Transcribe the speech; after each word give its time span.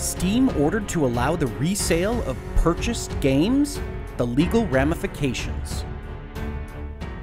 Steam 0.00 0.48
ordered 0.58 0.88
to 0.88 1.04
allow 1.04 1.36
the 1.36 1.46
resale 1.46 2.22
of 2.22 2.34
purchased 2.56 3.20
games? 3.20 3.78
The 4.16 4.26
legal 4.26 4.66
ramifications. 4.68 5.84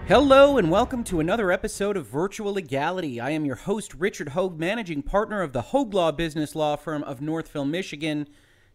Hello, 0.08 0.60
and 0.60 0.70
welcome 0.70 1.04
to 1.06 1.20
another 1.20 1.52
episode 1.52 1.98
of 1.98 2.06
Virtual 2.06 2.54
Legality. 2.54 3.20
I 3.20 3.32
am 3.32 3.46
your 3.46 3.56
host, 3.56 3.96
Richard 3.96 4.30
Hoeg, 4.30 4.60
managing 4.60 5.02
partner 5.02 5.42
of 5.42 5.54
the 5.54 5.64
Hoeg 5.64 5.92
Law 5.92 6.12
business 6.12 6.54
law 6.54 6.76
firm 6.76 7.02
of 7.06 7.20
Northville, 7.20 7.66
Michigan. 7.66 8.28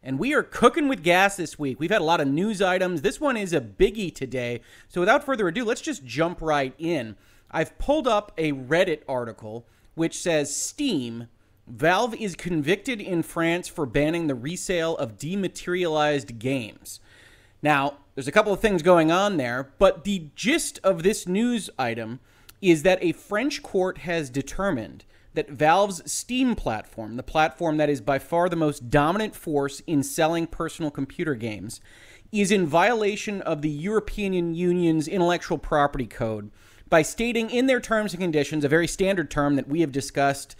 And 0.03 0.19
we 0.19 0.34
are 0.34 0.42
cooking 0.42 0.89
with 0.89 1.05
gas 1.05 1.37
this 1.37 1.56
week. 1.56 1.78
We've 1.78 1.89
had 1.89 2.00
a 2.00 2.05
lot 2.05 2.20
of 2.20 2.27
news 2.27 2.61
items. 2.61 3.03
This 3.03 3.20
one 3.20 3.37
is 3.37 3.53
a 3.53 3.61
biggie 3.61 4.12
today. 4.12 4.62
So 4.89 5.00
without 5.00 5.23
further 5.23 5.47
ado, 5.47 5.64
let's 5.64 5.80
just 5.80 6.05
jump 6.05 6.42
right 6.42 6.75
in. 6.77 7.14
I've 7.53 7.78
pulled 7.78 8.09
up 8.09 8.33
a 8.37 8.50
Reddit 8.53 9.03
article 9.09 9.64
which 9.95 10.19
says 10.19 10.55
Steam 10.56 11.28
Valve 11.66 12.15
is 12.15 12.34
convicted 12.34 13.00
in 13.00 13.23
France 13.23 13.69
for 13.69 13.87
banning 13.87 14.27
the 14.27 14.34
resale 14.34 14.97
of 14.97 15.19
dematerialized 15.19 16.39
games. 16.39 17.00
Now, 17.62 17.98
there's 18.14 18.28
a 18.28 18.33
couple 18.33 18.53
of 18.53 18.61
things 18.61 18.83
going 18.83 19.11
on 19.11 19.37
there, 19.37 19.72
but 19.78 20.05
the 20.05 20.27
gist 20.34 20.81
of 20.83 21.03
this 21.03 21.27
news 21.27 21.70
item 21.78 22.20
is 22.61 22.83
that 22.83 23.03
a 23.03 23.12
French 23.12 23.62
court 23.62 23.98
has 23.98 24.28
determined 24.28 25.05
that 25.34 25.50
Valve's 25.50 26.11
Steam 26.11 26.55
platform, 26.55 27.17
the 27.17 27.22
platform 27.22 27.77
that 27.78 27.89
is 27.89 28.00
by 28.00 28.19
far 28.19 28.48
the 28.48 28.56
most 28.56 28.91
dominant 28.91 29.34
force 29.34 29.81
in 29.87 30.03
selling 30.03 30.47
personal 30.47 30.91
computer 30.91 31.34
games, 31.34 31.81
is 32.31 32.50
in 32.50 32.67
violation 32.67 33.41
of 33.42 33.62
the 33.62 33.70
European 33.70 34.55
Union's 34.55 35.09
intellectual 35.09 35.59
property 35.59 36.06
code 36.06 36.50
by 36.89 37.03
stating 37.03 37.48
in 37.50 37.67
their 37.67 37.81
terms 37.81 38.12
and 38.12 38.20
conditions 38.20 38.65
a 38.65 38.69
very 38.69 38.87
standard 38.87 39.31
term 39.31 39.56
that 39.56 39.69
we 39.69 39.81
have 39.81 39.92
discussed 39.92 40.56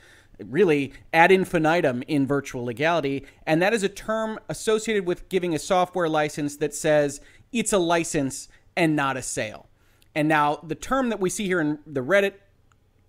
really 0.51 0.93
ad 1.13 1.33
infinitum 1.33 2.03
in 2.09 2.27
virtual 2.27 2.65
legality. 2.65 3.25
And 3.47 3.61
that 3.63 3.73
is 3.73 3.83
a 3.83 3.89
term 3.89 4.39
associated 4.49 5.07
with 5.07 5.29
giving 5.29 5.55
a 5.55 5.59
software 5.59 6.09
license 6.09 6.57
that 6.57 6.75
says 6.75 7.21
it's 7.53 7.73
a 7.73 7.79
license 7.79 8.49
and 8.77 8.97
not 8.97 9.17
a 9.17 9.23
sale. 9.23 9.69
And 10.15 10.29
now 10.29 10.57
the 10.57 10.75
term 10.75 11.09
that 11.09 11.21
we 11.21 11.31
see 11.31 11.47
here 11.47 11.61
in 11.61 11.79
the 11.87 12.01
Reddit 12.01 12.35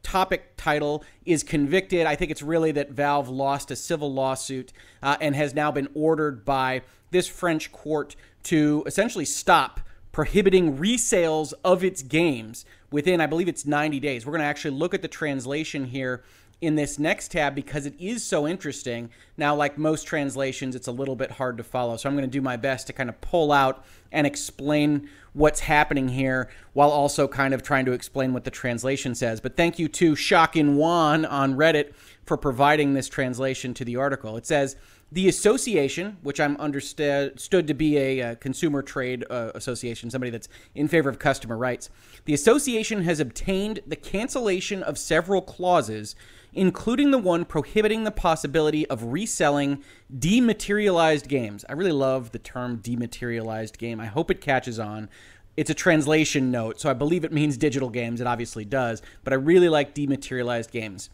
topic 0.03 0.55
title 0.57 1.03
is 1.25 1.43
convicted. 1.43 2.05
I 2.05 2.15
think 2.15 2.29
it's 2.29 2.41
really 2.41 2.71
that 2.73 2.91
Valve 2.91 3.29
lost 3.29 3.71
a 3.71 3.75
civil 3.75 4.13
lawsuit 4.13 4.73
uh, 5.01 5.17
and 5.19 5.35
has 5.35 5.53
now 5.53 5.71
been 5.71 5.87
ordered 5.93 6.45
by 6.45 6.81
this 7.11 7.27
French 7.27 7.71
court 7.71 8.15
to 8.43 8.83
essentially 8.85 9.25
stop 9.25 9.79
prohibiting 10.11 10.77
resales 10.77 11.53
of 11.63 11.83
its 11.83 12.03
games 12.03 12.65
within, 12.91 13.19
I 13.19 13.25
believe 13.25 13.47
it's 13.47 13.65
90 13.65 13.99
days. 13.99 14.25
We're 14.25 14.33
going 14.33 14.41
to 14.41 14.45
actually 14.45 14.77
look 14.77 14.93
at 14.93 15.01
the 15.01 15.07
translation 15.07 15.85
here 15.85 16.23
in 16.63 16.75
this 16.75 16.97
next 16.97 17.31
tab 17.31 17.53
because 17.53 17.85
it 17.85 17.93
is 17.99 18.23
so 18.23 18.47
interesting. 18.47 19.09
Now, 19.35 19.53
like 19.53 19.77
most 19.77 20.07
translations, 20.07 20.75
it's 20.75 20.87
a 20.87 20.91
little 20.91 21.15
bit 21.15 21.31
hard 21.31 21.57
to 21.57 21.63
follow. 21.63 21.97
So 21.97 22.07
I'm 22.07 22.15
going 22.15 22.29
to 22.29 22.31
do 22.31 22.41
my 22.41 22.55
best 22.55 22.87
to 22.87 22.93
kind 22.93 23.09
of 23.09 23.19
pull 23.19 23.51
out 23.51 23.83
and 24.13 24.25
explain 24.25 25.09
what's 25.33 25.59
happening 25.59 26.07
here 26.07 26.49
while 26.71 26.89
also 26.89 27.27
kind 27.27 27.53
of 27.53 27.63
trying 27.63 27.83
to 27.85 27.91
explain 27.91 28.31
what 28.31 28.45
the 28.45 28.51
translation 28.51 29.13
says. 29.13 29.41
But 29.41 29.57
thank 29.57 29.77
you 29.77 29.89
to 29.89 30.15
Shakin 30.15 30.77
Wan 30.77 31.25
on 31.25 31.55
Reddit 31.55 31.93
for 32.25 32.37
providing 32.37 32.93
this 32.93 33.09
translation 33.09 33.73
to 33.73 33.83
the 33.83 33.97
article. 33.97 34.37
It 34.37 34.45
says, 34.45 34.77
the 35.11 35.27
association, 35.27 36.17
which 36.23 36.39
I'm 36.39 36.57
understood 36.57 37.37
to 37.37 37.73
be 37.75 37.97
a, 37.97 38.19
a 38.19 38.35
consumer 38.35 38.81
trade 38.81 39.23
uh, 39.29 39.51
association, 39.53 40.09
somebody 40.09 40.31
that's 40.31 40.47
in 40.73 40.87
favor 40.87 41.07
of 41.07 41.19
customer 41.19 41.55
rights, 41.55 41.91
the 42.25 42.33
association 42.33 43.03
has 43.03 43.19
obtained 43.19 43.81
the 43.85 43.95
cancellation 43.95 44.81
of 44.81 44.97
several 44.97 45.43
clauses 45.43 46.15
including 46.53 47.11
the 47.11 47.17
one 47.17 47.45
prohibiting 47.45 48.03
the 48.03 48.11
possibility 48.11 48.87
of 48.87 49.11
reselling 49.11 49.83
dematerialized 50.17 51.27
games. 51.27 51.65
I 51.67 51.73
really 51.73 51.91
love 51.91 52.31
the 52.31 52.39
term 52.39 52.77
dematerialized 52.77 53.77
game. 53.77 53.99
I 53.99 54.05
hope 54.05 54.29
it 54.29 54.41
catches 54.41 54.79
on. 54.79 55.09
It's 55.55 55.69
a 55.69 55.75
translation 55.75 56.49
note, 56.51 56.79
so 56.79 56.89
I 56.89 56.93
believe 56.93 57.23
it 57.23 57.31
means 57.31 57.57
digital 57.57 57.89
games. 57.89 58.19
It 58.19 58.27
obviously 58.27 58.65
does, 58.65 59.01
but 59.23 59.33
I 59.33 59.35
really 59.35 59.69
like 59.69 59.93
dematerialized 59.93 60.71
games. 60.71 61.09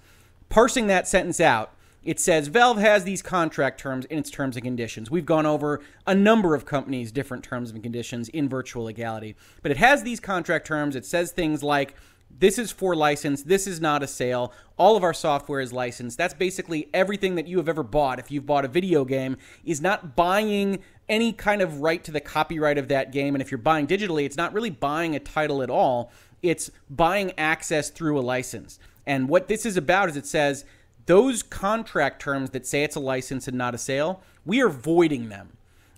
Parsing 0.47 0.88
that 0.88 1.07
sentence 1.07 1.41
out, 1.41 1.73
it 2.03 2.19
says 2.19 2.47
Valve 2.47 2.77
has 2.77 3.03
these 3.03 3.21
contract 3.21 3.79
terms 3.79 4.06
in 4.06 4.17
its 4.17 4.29
terms 4.29 4.56
and 4.56 4.63
conditions. 4.63 5.11
We've 5.11 5.25
gone 5.25 5.45
over 5.45 5.81
a 6.07 6.16
number 6.16 6.56
of 6.56 6.66
companies' 6.66 7.11
different 7.11 7.44
terms 7.44 7.71
and 7.71 7.83
conditions 7.83 8.29
in 8.29 8.47
virtual 8.47 8.85
legality, 8.85 9.35
but 9.61 9.71
it 9.71 9.77
has 9.77 10.03
these 10.03 10.21
contract 10.21 10.66
terms. 10.66 10.95
It 10.95 11.06
says 11.06 11.31
things 11.31 11.61
like 11.61 11.95
this 12.38 12.57
is 12.57 12.72
for 12.72 12.95
license. 12.95 13.44
This 13.44 13.67
is 13.67 13.81
not 13.81 14.03
a 14.03 14.07
sale. 14.07 14.53
All 14.78 14.95
of 14.95 15.03
our 15.03 15.13
software 15.13 15.59
is 15.59 15.73
licensed. 15.73 16.17
That's 16.17 16.34
basically 16.34 16.90
everything 16.94 17.35
that 17.35 17.47
you 17.47 17.57
have 17.57 17.67
ever 17.67 17.84
bought. 17.84 18.19
If 18.19 18.31
you've 18.31 18.45
bought 18.45 18.66
a 18.66 18.69
video 18.69 19.03
game, 19.03 19.38
is 19.66 19.81
not 19.81 20.16
buying 20.16 20.81
any 21.09 21.34
kind 21.34 21.62
of 21.62 21.81
right 21.81 22.03
to 22.03 22.12
the 22.12 22.22
copyright 22.22 22.78
of 22.78 22.88
that 22.88 23.12
game. 23.12 23.35
And 23.35 23.41
if 23.41 23.51
you're 23.51 23.57
buying 23.57 23.88
digitally, 23.88 24.25
it's 24.25 24.38
not 24.38 24.53
really 24.53 24.69
buying 24.69 25.16
a 25.16 25.19
title 25.19 25.62
at 25.62 25.69
all. 25.69 26.12
It's 26.41 26.72
buying 26.89 27.34
access 27.38 27.89
through 27.89 28.18
a 28.18 28.22
license. 28.22 28.79
And 29.06 29.28
what 29.28 29.47
this 29.47 29.66
is 29.66 29.75
about 29.75 30.09
is 30.09 30.16
it 30.16 30.28
says 30.28 30.66
those 31.07 31.41
contract 31.41 32.22
terms 32.22 32.51
that 32.51 32.68
say 32.68 32.84
it's 32.84 32.95
a 32.95 33.00
license 33.00 33.47
and 33.47 33.57
not 33.57 33.73
a 33.73 33.78
sale, 33.79 34.22
we 34.45 34.62
are 34.62 34.69
voiding 34.69 35.29
them. 35.29 35.50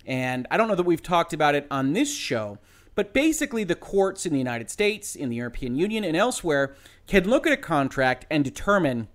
And 0.06 0.46
I 0.50 0.56
don't 0.56 0.68
know 0.68 0.74
that 0.74 0.82
we've 0.84 1.02
talked 1.02 1.32
about 1.32 1.54
it 1.54 1.66
on 1.70 1.92
this 1.92 2.12
show, 2.12 2.58
but 2.94 3.12
basically, 3.12 3.64
the 3.64 3.74
courts 3.74 4.26
in 4.26 4.32
the 4.32 4.38
United 4.38 4.70
States, 4.70 5.14
in 5.14 5.28
the 5.30 5.36
European 5.36 5.76
Union, 5.76 6.04
and 6.04 6.16
elsewhere 6.16 6.74
can 7.06 7.28
look 7.28 7.46
at 7.46 7.52
a 7.52 7.56
contract 7.56 8.26
and 8.30 8.44
determine 8.44 9.08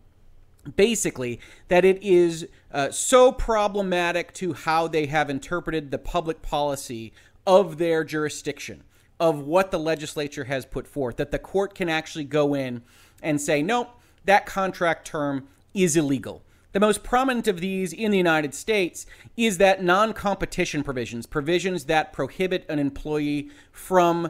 basically 0.75 1.39
that 1.67 1.85
it 1.85 2.01
is 2.01 2.47
uh, 2.71 2.91
so 2.91 3.31
problematic 3.31 4.33
to 4.33 4.53
how 4.53 4.88
they 4.88 5.05
have 5.05 5.29
interpreted 5.29 5.91
the 5.91 5.97
public 5.97 6.41
policy 6.41 7.13
of 7.45 7.77
their 7.77 8.03
jurisdiction, 8.03 8.83
of 9.19 9.39
what 9.39 9.71
the 9.71 9.79
legislature 9.79 10.45
has 10.45 10.65
put 10.65 10.88
forth, 10.88 11.17
that 11.17 11.31
the 11.31 11.39
court 11.39 11.73
can 11.73 11.88
actually 11.88 12.25
go 12.25 12.53
in 12.53 12.81
and 13.23 13.39
say, 13.39 13.61
nope, 13.61 13.89
that 14.25 14.45
contract 14.45 15.07
term 15.07 15.47
is 15.73 15.95
illegal. 15.95 16.44
The 16.73 16.79
most 16.79 17.03
prominent 17.03 17.47
of 17.47 17.61
these 17.61 17.94
in 17.94 18.11
the 18.11 18.17
United 18.17 18.53
States 18.53 19.05
is 19.35 19.57
that 19.57 19.83
non 19.83 20.13
competition 20.13 20.83
provisions, 20.83 21.25
provisions 21.25 21.85
that 21.85 22.11
prohibit 22.11 22.66
an 22.69 22.78
employee 22.78 23.50
from 23.72 24.29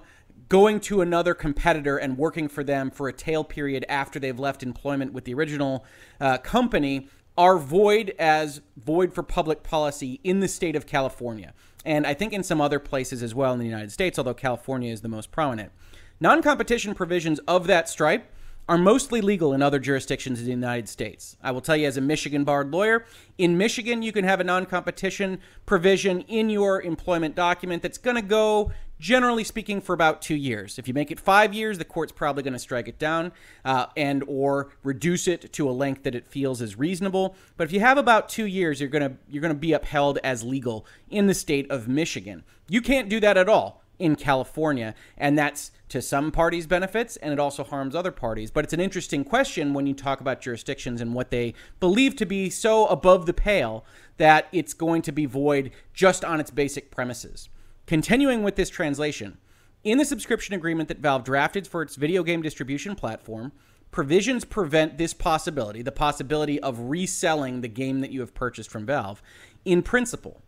going 0.49 0.79
to 0.79 1.01
another 1.01 1.33
competitor 1.33 1.97
and 1.97 2.17
working 2.17 2.47
for 2.47 2.63
them 2.63 2.89
for 2.89 3.07
a 3.07 3.13
tail 3.13 3.43
period 3.43 3.85
after 3.89 4.19
they've 4.19 4.39
left 4.39 4.63
employment 4.63 5.13
with 5.13 5.25
the 5.25 5.33
original 5.33 5.83
uh, 6.21 6.37
company 6.37 7.07
are 7.37 7.57
void 7.57 8.15
as 8.17 8.61
void 8.77 9.13
for 9.13 9.23
public 9.23 9.61
policy 9.61 10.19
in 10.23 10.39
the 10.39 10.47
state 10.47 10.75
of 10.75 10.85
California. 10.85 11.53
And 11.85 12.07
I 12.07 12.13
think 12.13 12.33
in 12.33 12.43
some 12.43 12.61
other 12.61 12.79
places 12.79 13.21
as 13.21 13.35
well 13.35 13.53
in 13.53 13.59
the 13.59 13.65
United 13.65 13.91
States, 13.91 14.17
although 14.17 14.33
California 14.33 14.91
is 14.91 15.01
the 15.01 15.07
most 15.07 15.31
prominent. 15.31 15.71
Non 16.19 16.41
competition 16.41 16.95
provisions 16.95 17.39
of 17.47 17.67
that 17.67 17.87
stripe 17.87 18.31
are 18.67 18.77
mostly 18.77 19.21
legal 19.21 19.53
in 19.53 19.61
other 19.61 19.79
jurisdictions 19.79 20.39
in 20.39 20.45
the 20.45 20.51
United 20.51 20.89
States. 20.89 21.37
I 21.41 21.51
will 21.51 21.61
tell 21.61 21.77
you, 21.77 21.87
as 21.87 21.97
a 21.97 22.01
Michigan 22.01 22.43
barred 22.43 22.71
lawyer, 22.71 23.05
in 23.37 23.57
Michigan, 23.57 24.01
you 24.01 24.11
can 24.11 24.25
have 24.25 24.39
a 24.39 24.43
non 24.43 24.65
competition 24.65 25.39
provision 25.65 26.21
in 26.21 26.49
your 26.49 26.81
employment 26.81 27.35
document 27.35 27.81
that's 27.81 27.97
going 27.97 28.17
to 28.17 28.21
go, 28.21 28.71
generally 28.99 29.45
speaking, 29.45 29.79
for 29.79 29.93
about 29.93 30.21
two 30.21 30.35
years. 30.35 30.77
If 30.77 30.87
you 30.87 30.93
make 30.93 31.11
it 31.11 31.19
five 31.19 31.53
years, 31.53 31.77
the 31.77 31.85
court's 31.85 32.11
probably 32.11 32.43
going 32.43 32.53
to 32.53 32.59
strike 32.59 32.89
it 32.89 32.99
down 32.99 33.31
uh, 33.63 33.85
and 33.95 34.23
or 34.27 34.69
reduce 34.83 35.29
it 35.29 35.53
to 35.53 35.69
a 35.69 35.71
length 35.71 36.03
that 36.03 36.15
it 36.15 36.27
feels 36.27 36.61
is 36.61 36.77
reasonable. 36.77 37.35
But 37.55 37.65
if 37.65 37.71
you 37.71 37.79
have 37.79 37.97
about 37.97 38.27
two 38.27 38.45
years, 38.45 38.81
you're 38.81 38.89
going 38.89 39.17
you're 39.29 39.41
going 39.41 39.53
to 39.53 39.59
be 39.59 39.71
upheld 39.71 40.19
as 40.23 40.43
legal 40.43 40.85
in 41.09 41.27
the 41.27 41.33
state 41.33 41.71
of 41.71 41.87
Michigan. 41.87 42.43
You 42.67 42.81
can't 42.81 43.07
do 43.07 43.21
that 43.21 43.37
at 43.37 43.47
all 43.47 43.81
in 43.99 44.15
California. 44.15 44.93
And 45.17 45.37
that's 45.37 45.71
to 45.89 46.01
some 46.01 46.31
parties' 46.31 46.67
benefits, 46.67 47.15
and 47.17 47.31
it 47.31 47.39
also 47.39 47.63
harms 47.63 47.95
other 47.95 48.11
parties. 48.11 48.51
But 48.51 48.65
it's 48.65 48.73
an 48.73 48.79
interesting 48.79 49.23
question 49.23 49.73
when 49.73 49.87
you 49.87 49.93
talk 49.93 50.21
about 50.21 50.41
jurisdictions 50.41 51.01
and 51.01 51.13
what 51.13 51.31
they 51.31 51.53
believe 51.79 52.15
to 52.17 52.25
be 52.25 52.49
so 52.49 52.85
above 52.87 53.25
the 53.25 53.33
pale 53.33 53.85
that 54.17 54.47
it's 54.51 54.73
going 54.73 55.01
to 55.03 55.11
be 55.11 55.25
void 55.25 55.71
just 55.93 56.25
on 56.25 56.39
its 56.39 56.51
basic 56.51 56.91
premises. 56.91 57.49
Continuing 57.85 58.43
with 58.43 58.55
this 58.55 58.69
translation, 58.69 59.37
in 59.83 59.97
the 59.97 60.05
subscription 60.05 60.53
agreement 60.53 60.89
that 60.89 60.99
Valve 60.99 61.23
drafted 61.23 61.67
for 61.67 61.81
its 61.81 61.95
video 61.95 62.23
game 62.23 62.41
distribution 62.41 62.95
platform, 62.95 63.53
provisions 63.91 64.43
prevent 64.43 64.97
this 64.97 65.13
possibility, 65.13 65.81
the 65.81 65.91
possibility 65.91 66.59
of 66.59 66.89
reselling 66.89 67.61
the 67.61 67.69
game 67.69 68.01
that 68.01 68.11
you 68.11 68.19
have 68.19 68.33
purchased 68.33 68.69
from 68.69 68.85
Valve, 68.85 69.21
in 69.63 69.81
principle. 69.81 70.41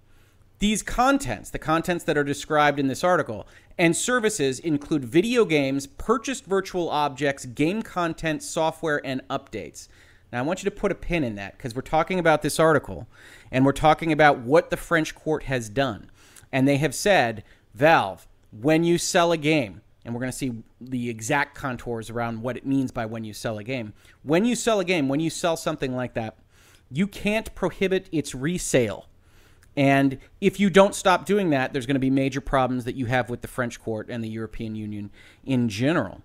These 0.59 0.83
contents, 0.83 1.49
the 1.49 1.59
contents 1.59 2.03
that 2.03 2.17
are 2.17 2.23
described 2.23 2.79
in 2.79 2.87
this 2.87 3.03
article, 3.03 3.47
and 3.77 3.95
services 3.95 4.59
include 4.59 5.05
video 5.05 5.45
games, 5.45 5.87
purchased 5.87 6.45
virtual 6.45 6.89
objects, 6.89 7.45
game 7.45 7.81
content, 7.81 8.43
software, 8.43 9.01
and 9.05 9.21
updates. 9.29 9.87
Now, 10.33 10.39
I 10.39 10.41
want 10.41 10.61
you 10.61 10.69
to 10.69 10.75
put 10.75 10.91
a 10.91 10.95
pin 10.95 11.23
in 11.23 11.35
that 11.35 11.57
because 11.57 11.73
we're 11.73 11.81
talking 11.81 12.19
about 12.19 12.41
this 12.41 12.59
article 12.59 13.07
and 13.51 13.65
we're 13.65 13.71
talking 13.71 14.11
about 14.11 14.39
what 14.39 14.69
the 14.69 14.77
French 14.77 15.15
court 15.15 15.43
has 15.43 15.69
done. 15.69 16.11
And 16.51 16.67
they 16.67 16.77
have 16.77 16.93
said, 16.93 17.43
Valve, 17.73 18.27
when 18.51 18.83
you 18.83 18.97
sell 18.97 19.31
a 19.31 19.37
game, 19.37 19.81
and 20.03 20.13
we're 20.13 20.21
going 20.21 20.31
to 20.31 20.37
see 20.37 20.63
the 20.81 21.09
exact 21.09 21.55
contours 21.55 22.09
around 22.09 22.41
what 22.41 22.57
it 22.57 22.65
means 22.65 22.91
by 22.91 23.05
when 23.05 23.23
you 23.23 23.33
sell 23.33 23.57
a 23.59 23.63
game. 23.63 23.93
When 24.23 24.43
you 24.43 24.55
sell 24.55 24.79
a 24.79 24.85
game, 24.85 25.07
when 25.07 25.19
you 25.19 25.29
sell 25.29 25.55
something 25.55 25.95
like 25.95 26.15
that, 26.15 26.37
you 26.91 27.07
can't 27.07 27.53
prohibit 27.55 28.09
its 28.11 28.33
resale. 28.33 29.08
And 29.75 30.19
if 30.41 30.59
you 30.59 30.69
don't 30.69 30.95
stop 30.95 31.25
doing 31.25 31.51
that, 31.51 31.73
there's 31.73 31.85
going 31.85 31.95
to 31.95 31.99
be 31.99 32.09
major 32.09 32.41
problems 32.41 32.85
that 32.85 32.95
you 32.95 33.05
have 33.05 33.29
with 33.29 33.41
the 33.41 33.47
French 33.47 33.79
court 33.79 34.07
and 34.09 34.23
the 34.23 34.29
European 34.29 34.75
Union 34.75 35.11
in 35.45 35.69
general. 35.69 36.21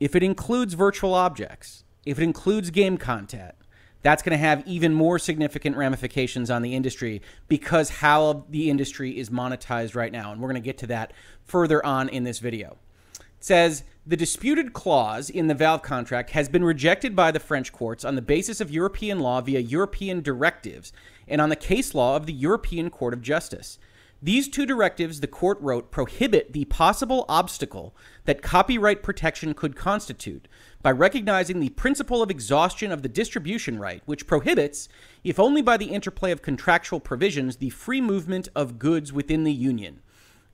If 0.00 0.16
it 0.16 0.22
includes 0.22 0.74
virtual 0.74 1.14
objects, 1.14 1.84
if 2.04 2.18
it 2.18 2.24
includes 2.24 2.70
game 2.70 2.98
content, 2.98 3.54
that's 4.02 4.22
going 4.22 4.32
to 4.32 4.38
have 4.38 4.66
even 4.66 4.92
more 4.92 5.18
significant 5.18 5.76
ramifications 5.76 6.50
on 6.50 6.62
the 6.62 6.74
industry 6.74 7.22
because 7.46 7.88
how 7.88 8.44
the 8.48 8.68
industry 8.68 9.16
is 9.16 9.30
monetized 9.30 9.94
right 9.94 10.10
now. 10.10 10.32
And 10.32 10.40
we're 10.40 10.48
going 10.48 10.60
to 10.60 10.64
get 10.64 10.78
to 10.78 10.88
that 10.88 11.12
further 11.44 11.84
on 11.86 12.08
in 12.08 12.24
this 12.24 12.40
video. 12.40 12.78
It 13.20 13.44
says 13.44 13.84
the 14.04 14.16
disputed 14.16 14.72
clause 14.72 15.30
in 15.30 15.46
the 15.46 15.54
Valve 15.54 15.82
contract 15.82 16.30
has 16.30 16.48
been 16.48 16.64
rejected 16.64 17.14
by 17.14 17.30
the 17.30 17.38
French 17.38 17.72
courts 17.72 18.04
on 18.04 18.16
the 18.16 18.22
basis 18.22 18.60
of 18.60 18.68
European 18.68 19.20
law 19.20 19.40
via 19.40 19.60
European 19.60 20.22
directives 20.22 20.92
and 21.28 21.40
on 21.40 21.50
the 21.50 21.56
case 21.56 21.94
law 21.94 22.16
of 22.16 22.26
the 22.26 22.32
European 22.32 22.90
Court 22.90 23.14
of 23.14 23.22
Justice. 23.22 23.78
These 24.20 24.48
two 24.48 24.66
directives, 24.66 25.20
the 25.20 25.28
court 25.28 25.58
wrote, 25.60 25.92
prohibit 25.92 26.52
the 26.52 26.64
possible 26.64 27.24
obstacle 27.28 27.94
that 28.24 28.42
copyright 28.42 29.04
protection 29.04 29.54
could 29.54 29.76
constitute 29.76 30.48
by 30.80 30.90
recognizing 30.90 31.60
the 31.60 31.70
principle 31.70 32.22
of 32.22 32.30
exhaustion 32.30 32.90
of 32.90 33.02
the 33.02 33.08
distribution 33.08 33.78
right, 33.78 34.02
which 34.06 34.26
prohibits, 34.26 34.88
if 35.22 35.38
only 35.38 35.62
by 35.62 35.76
the 35.76 35.90
interplay 35.90 36.32
of 36.32 36.42
contractual 36.42 36.98
provisions, 36.98 37.56
the 37.56 37.70
free 37.70 38.00
movement 38.00 38.48
of 38.56 38.80
goods 38.80 39.12
within 39.12 39.44
the 39.44 39.52
Union. 39.52 40.00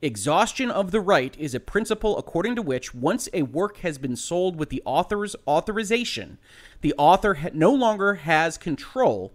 Exhaustion 0.00 0.70
of 0.70 0.92
the 0.92 1.00
right 1.00 1.36
is 1.40 1.56
a 1.56 1.60
principle 1.60 2.16
according 2.18 2.54
to 2.54 2.62
which, 2.62 2.94
once 2.94 3.28
a 3.32 3.42
work 3.42 3.78
has 3.78 3.98
been 3.98 4.14
sold 4.14 4.56
with 4.56 4.70
the 4.70 4.82
author's 4.84 5.34
authorization, 5.44 6.38
the 6.82 6.94
author 6.96 7.34
ha- 7.34 7.48
no 7.52 7.74
longer 7.74 8.14
has 8.14 8.56
control 8.56 9.32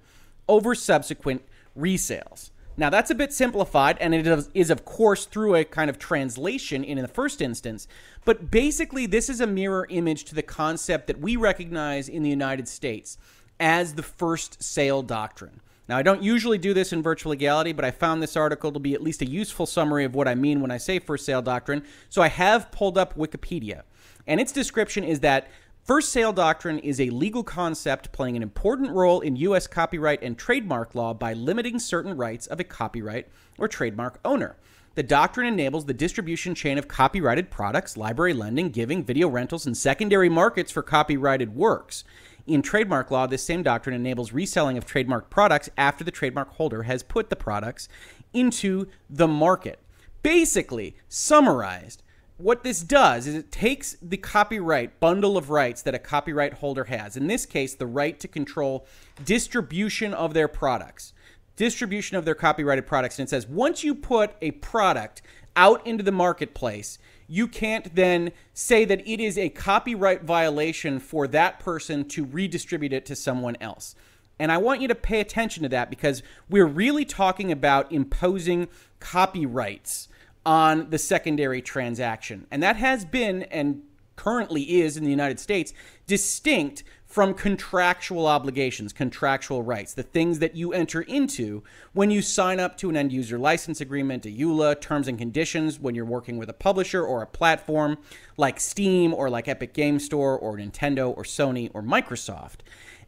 over 0.47 0.73
subsequent 0.73 1.41
resales. 1.77 2.51
Now, 2.77 2.89
that's 2.89 3.11
a 3.11 3.15
bit 3.15 3.33
simplified, 3.33 3.97
and 3.99 4.15
it 4.15 4.47
is, 4.53 4.69
of 4.69 4.85
course, 4.85 5.25
through 5.25 5.55
a 5.55 5.65
kind 5.65 5.89
of 5.89 5.99
translation 5.99 6.85
in 6.85 6.97
the 6.97 7.09
first 7.09 7.41
instance. 7.41 7.85
But 8.23 8.49
basically, 8.49 9.05
this 9.05 9.29
is 9.29 9.41
a 9.41 9.47
mirror 9.47 9.85
image 9.89 10.23
to 10.25 10.35
the 10.35 10.41
concept 10.41 11.07
that 11.07 11.19
we 11.19 11.35
recognize 11.35 12.07
in 12.07 12.23
the 12.23 12.29
United 12.29 12.69
States 12.69 13.17
as 13.59 13.95
the 13.95 14.01
first 14.01 14.63
sale 14.63 15.03
doctrine. 15.03 15.59
Now, 15.89 15.97
I 15.97 16.01
don't 16.01 16.23
usually 16.23 16.57
do 16.57 16.73
this 16.73 16.93
in 16.93 17.03
virtual 17.03 17.31
legality, 17.31 17.73
but 17.73 17.83
I 17.83 17.91
found 17.91 18.21
this 18.21 18.37
article 18.37 18.71
to 18.71 18.79
be 18.79 18.93
at 18.93 19.01
least 19.01 19.21
a 19.21 19.29
useful 19.29 19.65
summary 19.65 20.05
of 20.05 20.15
what 20.15 20.27
I 20.27 20.35
mean 20.35 20.61
when 20.61 20.71
I 20.71 20.77
say 20.77 20.99
first 20.99 21.25
sale 21.25 21.41
doctrine. 21.41 21.83
So 22.09 22.21
I 22.21 22.29
have 22.29 22.71
pulled 22.71 22.97
up 22.97 23.17
Wikipedia. 23.17 23.81
And 24.25 24.39
its 24.39 24.51
description 24.51 25.03
is 25.03 25.19
that 25.21 25.49
First 25.83 26.13
sale 26.13 26.31
doctrine 26.31 26.79
is 26.79 27.01
a 27.01 27.09
legal 27.09 27.43
concept 27.43 28.13
playing 28.13 28.37
an 28.37 28.41
important 28.41 28.91
role 28.91 29.19
in 29.19 29.35
U.S. 29.35 29.67
copyright 29.67 30.23
and 30.23 30.37
trademark 30.37 30.95
law 30.95 31.13
by 31.13 31.33
limiting 31.33 31.77
certain 31.77 32.15
rights 32.15 32.47
of 32.47 32.61
a 32.61 32.63
copyright 32.63 33.27
or 33.57 33.67
trademark 33.67 34.17
owner. 34.23 34.55
The 34.95 35.03
doctrine 35.03 35.45
enables 35.45 35.85
the 35.85 35.93
distribution 35.93 36.55
chain 36.55 36.77
of 36.77 36.87
copyrighted 36.87 37.51
products, 37.51 37.97
library 37.97 38.33
lending, 38.33 38.69
giving, 38.69 39.03
video 39.03 39.27
rentals, 39.27 39.65
and 39.65 39.75
secondary 39.75 40.29
markets 40.29 40.71
for 40.71 40.83
copyrighted 40.83 41.53
works. 41.53 42.05
In 42.45 42.61
trademark 42.61 43.09
law, 43.09 43.25
this 43.25 43.43
same 43.43 43.63
doctrine 43.63 43.95
enables 43.95 44.33
reselling 44.33 44.77
of 44.77 44.85
trademark 44.85 45.29
products 45.29 45.69
after 45.77 46.03
the 46.03 46.11
trademark 46.11 46.49
holder 46.55 46.83
has 46.83 47.01
put 47.01 47.29
the 47.29 47.35
products 47.35 47.87
into 48.33 48.87
the 49.09 49.27
market. 49.27 49.79
Basically, 50.23 50.97
summarized, 51.07 52.03
what 52.37 52.63
this 52.63 52.81
does 52.81 53.27
is 53.27 53.35
it 53.35 53.51
takes 53.51 53.95
the 54.01 54.17
copyright 54.17 54.99
bundle 54.99 55.37
of 55.37 55.49
rights 55.49 55.81
that 55.83 55.95
a 55.95 55.99
copyright 55.99 56.55
holder 56.55 56.85
has, 56.85 57.15
in 57.15 57.27
this 57.27 57.45
case, 57.45 57.75
the 57.75 57.87
right 57.87 58.19
to 58.19 58.27
control 58.27 58.85
distribution 59.23 60.13
of 60.13 60.33
their 60.33 60.49
products, 60.49 61.13
distribution 61.55 62.17
of 62.17 62.25
their 62.25 62.35
copyrighted 62.35 62.85
products, 62.85 63.19
and 63.19 63.27
it 63.27 63.29
says 63.29 63.47
once 63.47 63.83
you 63.83 63.95
put 63.95 64.31
a 64.41 64.51
product 64.51 65.21
out 65.55 65.85
into 65.85 66.03
the 66.03 66.11
marketplace, 66.11 66.97
you 67.33 67.47
can't 67.47 67.95
then 67.95 68.31
say 68.53 68.85
that 68.85 69.01
it 69.07 69.19
is 69.19 69.39
a 69.39 69.49
copyright 69.49 70.21
violation 70.21 70.99
for 70.99 71.25
that 71.25 71.59
person 71.59 72.07
to 72.07 72.23
redistribute 72.25 72.93
it 72.93 73.07
to 73.07 73.15
someone 73.15 73.57
else. 73.59 73.95
And 74.37 74.51
I 74.51 74.59
want 74.59 74.81
you 74.81 74.87
to 74.87 74.93
pay 74.93 75.19
attention 75.19 75.63
to 75.63 75.69
that 75.69 75.89
because 75.89 76.21
we're 76.47 76.67
really 76.67 77.05
talking 77.05 77.51
about 77.51 77.91
imposing 77.91 78.67
copyrights 78.99 80.09
on 80.45 80.91
the 80.91 80.99
secondary 80.99 81.59
transaction. 81.59 82.45
And 82.51 82.61
that 82.61 82.75
has 82.75 83.03
been 83.03 83.41
and 83.43 83.81
currently 84.15 84.81
is 84.81 84.95
in 84.95 85.03
the 85.03 85.09
United 85.09 85.39
States 85.39 85.73
distinct 86.05 86.83
from 87.13 87.35
contractual 87.35 88.25
obligations, 88.25 88.91
contractual 88.91 89.61
rights, 89.61 89.93
the 89.93 90.01
things 90.01 90.39
that 90.39 90.55
you 90.55 90.73
enter 90.73 91.01
into 91.01 91.61
when 91.93 92.09
you 92.09 92.23
sign 92.23 92.59
up 92.59 92.75
to 92.75 92.89
an 92.89 92.97
end 92.97 93.13
user 93.13 93.37
license 93.37 93.79
agreement, 93.79 94.25
a 94.25 94.29
EULA, 94.29 94.81
terms 94.81 95.07
and 95.07 95.19
conditions 95.19 95.79
when 95.79 95.93
you're 95.93 96.05
working 96.05 96.39
with 96.39 96.49
a 96.49 96.53
publisher 96.53 97.05
or 97.05 97.21
a 97.21 97.27
platform 97.27 97.99
like 98.35 98.59
Steam 98.59 99.13
or 99.13 99.29
like 99.29 99.47
Epic 99.47 99.75
Game 99.75 99.99
Store 99.99 100.35
or 100.39 100.57
Nintendo 100.57 101.15
or 101.15 101.21
Sony 101.21 101.69
or 101.75 101.83
Microsoft. 101.83 102.61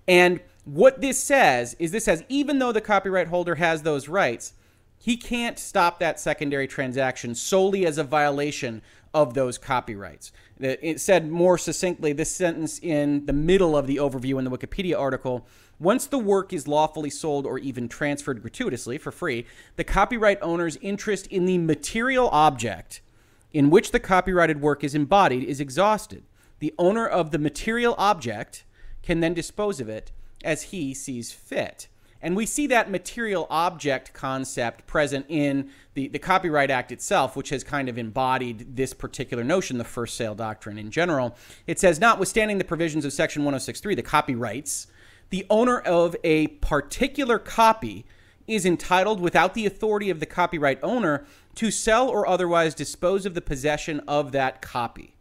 And 0.08 0.40
what 0.66 1.02
this 1.02 1.18
says 1.18 1.76
is 1.80 1.90
this 1.90 2.06
says 2.06 2.24
even 2.30 2.60
though 2.60 2.72
the 2.72 2.82
copyright 2.82 3.30
holder 3.30 3.56
has 3.56 3.82
those 3.82 4.08
rights, 4.08 4.54
he 5.00 5.18
can't 5.18 5.58
stop 5.58 5.98
that 5.98 6.20
secondary 6.20 6.68
transaction 6.68 7.34
solely 7.34 7.88
as 7.88 7.98
a 7.98 8.04
violation 8.04 8.84
of 9.16 9.34
those 9.34 9.58
copyrights. 9.58 10.32
It 10.60 11.02
said 11.02 11.30
more 11.30 11.58
succinctly 11.58 12.14
this 12.14 12.34
sentence 12.34 12.80
in 12.80 13.26
the 13.26 13.34
middle 13.34 13.76
of 13.76 13.88
the 13.88 13.98
overview 13.98 14.38
in 14.40 14.46
the 14.46 14.52
Wikipedia 14.52 14.98
article 14.98 15.46
once 15.80 16.08
the 16.08 16.18
work 16.18 16.54
is 16.54 16.68
lawfully 16.68 17.10
sold 17.10 17.46
or 17.46 17.60
even 17.60 17.90
transferred 17.90 18.42
gratuitously 18.42 18.98
for 18.98 19.12
free, 19.12 19.46
the 19.76 19.84
copyright 19.84 20.40
owner's 20.42 20.78
interest 20.78 21.28
in 21.28 21.46
the 21.46 21.58
material 21.58 22.30
object 22.32 23.02
in 23.54 23.70
which 23.70 23.92
the 23.92 24.00
copyrighted 24.00 24.62
work 24.62 24.84
is 24.84 24.96
embodied 24.96 25.44
is 25.44 25.60
exhausted. 25.60 26.24
The 26.60 26.74
owner 26.78 27.06
of 27.06 27.32
the 27.32 27.40
material 27.40 27.96
object 27.98 28.64
can 29.04 29.20
then 29.20 29.34
dispose 29.34 29.80
of 29.80 29.90
it 29.90 30.12
as 30.44 30.64
he 30.64 30.94
sees 30.94 31.32
fit. 31.32 31.88
And 32.26 32.36
we 32.36 32.48
see 32.48 32.66
that 32.68 32.90
material 32.90 33.46
object 33.52 34.12
concept 34.14 34.88
present 34.88 35.28
in 35.30 35.70
the, 35.94 36.08
the 36.08 36.18
Copyright 36.18 36.72
Act 36.72 36.92
itself, 36.92 37.36
which 37.36 37.50
has 37.50 37.64
kind 37.64 37.88
of 37.88 38.00
embodied 38.00 38.76
this 38.76 38.96
particular 38.96 39.44
notion, 39.44 39.78
the 39.78 39.84
first 39.84 40.18
sale 40.18 40.34
doctrine 40.34 40.80
in 40.80 40.90
general. 40.90 41.36
It 41.68 41.78
says, 41.78 42.00
notwithstanding 42.00 42.58
the 42.58 42.64
provisions 42.64 43.06
of 43.06 43.14
Section 43.14 43.44
1063, 43.44 43.94
the 43.94 44.02
copyrights, 44.02 44.88
the 45.30 45.46
owner 45.52 45.78
of 45.78 46.16
a 46.24 46.48
particular 46.48 47.38
copy 47.38 48.08
is 48.48 48.66
entitled, 48.66 49.20
without 49.20 49.54
the 49.54 49.68
authority 49.68 50.10
of 50.10 50.20
the 50.20 50.26
copyright 50.26 50.80
owner, 50.82 51.28
to 51.54 51.70
sell 51.70 52.10
or 52.10 52.28
otherwise 52.28 52.74
dispose 52.74 53.28
of 53.28 53.36
the 53.36 53.42
possession 53.42 54.00
of 54.08 54.32
that 54.32 54.64
copy. 54.64 55.14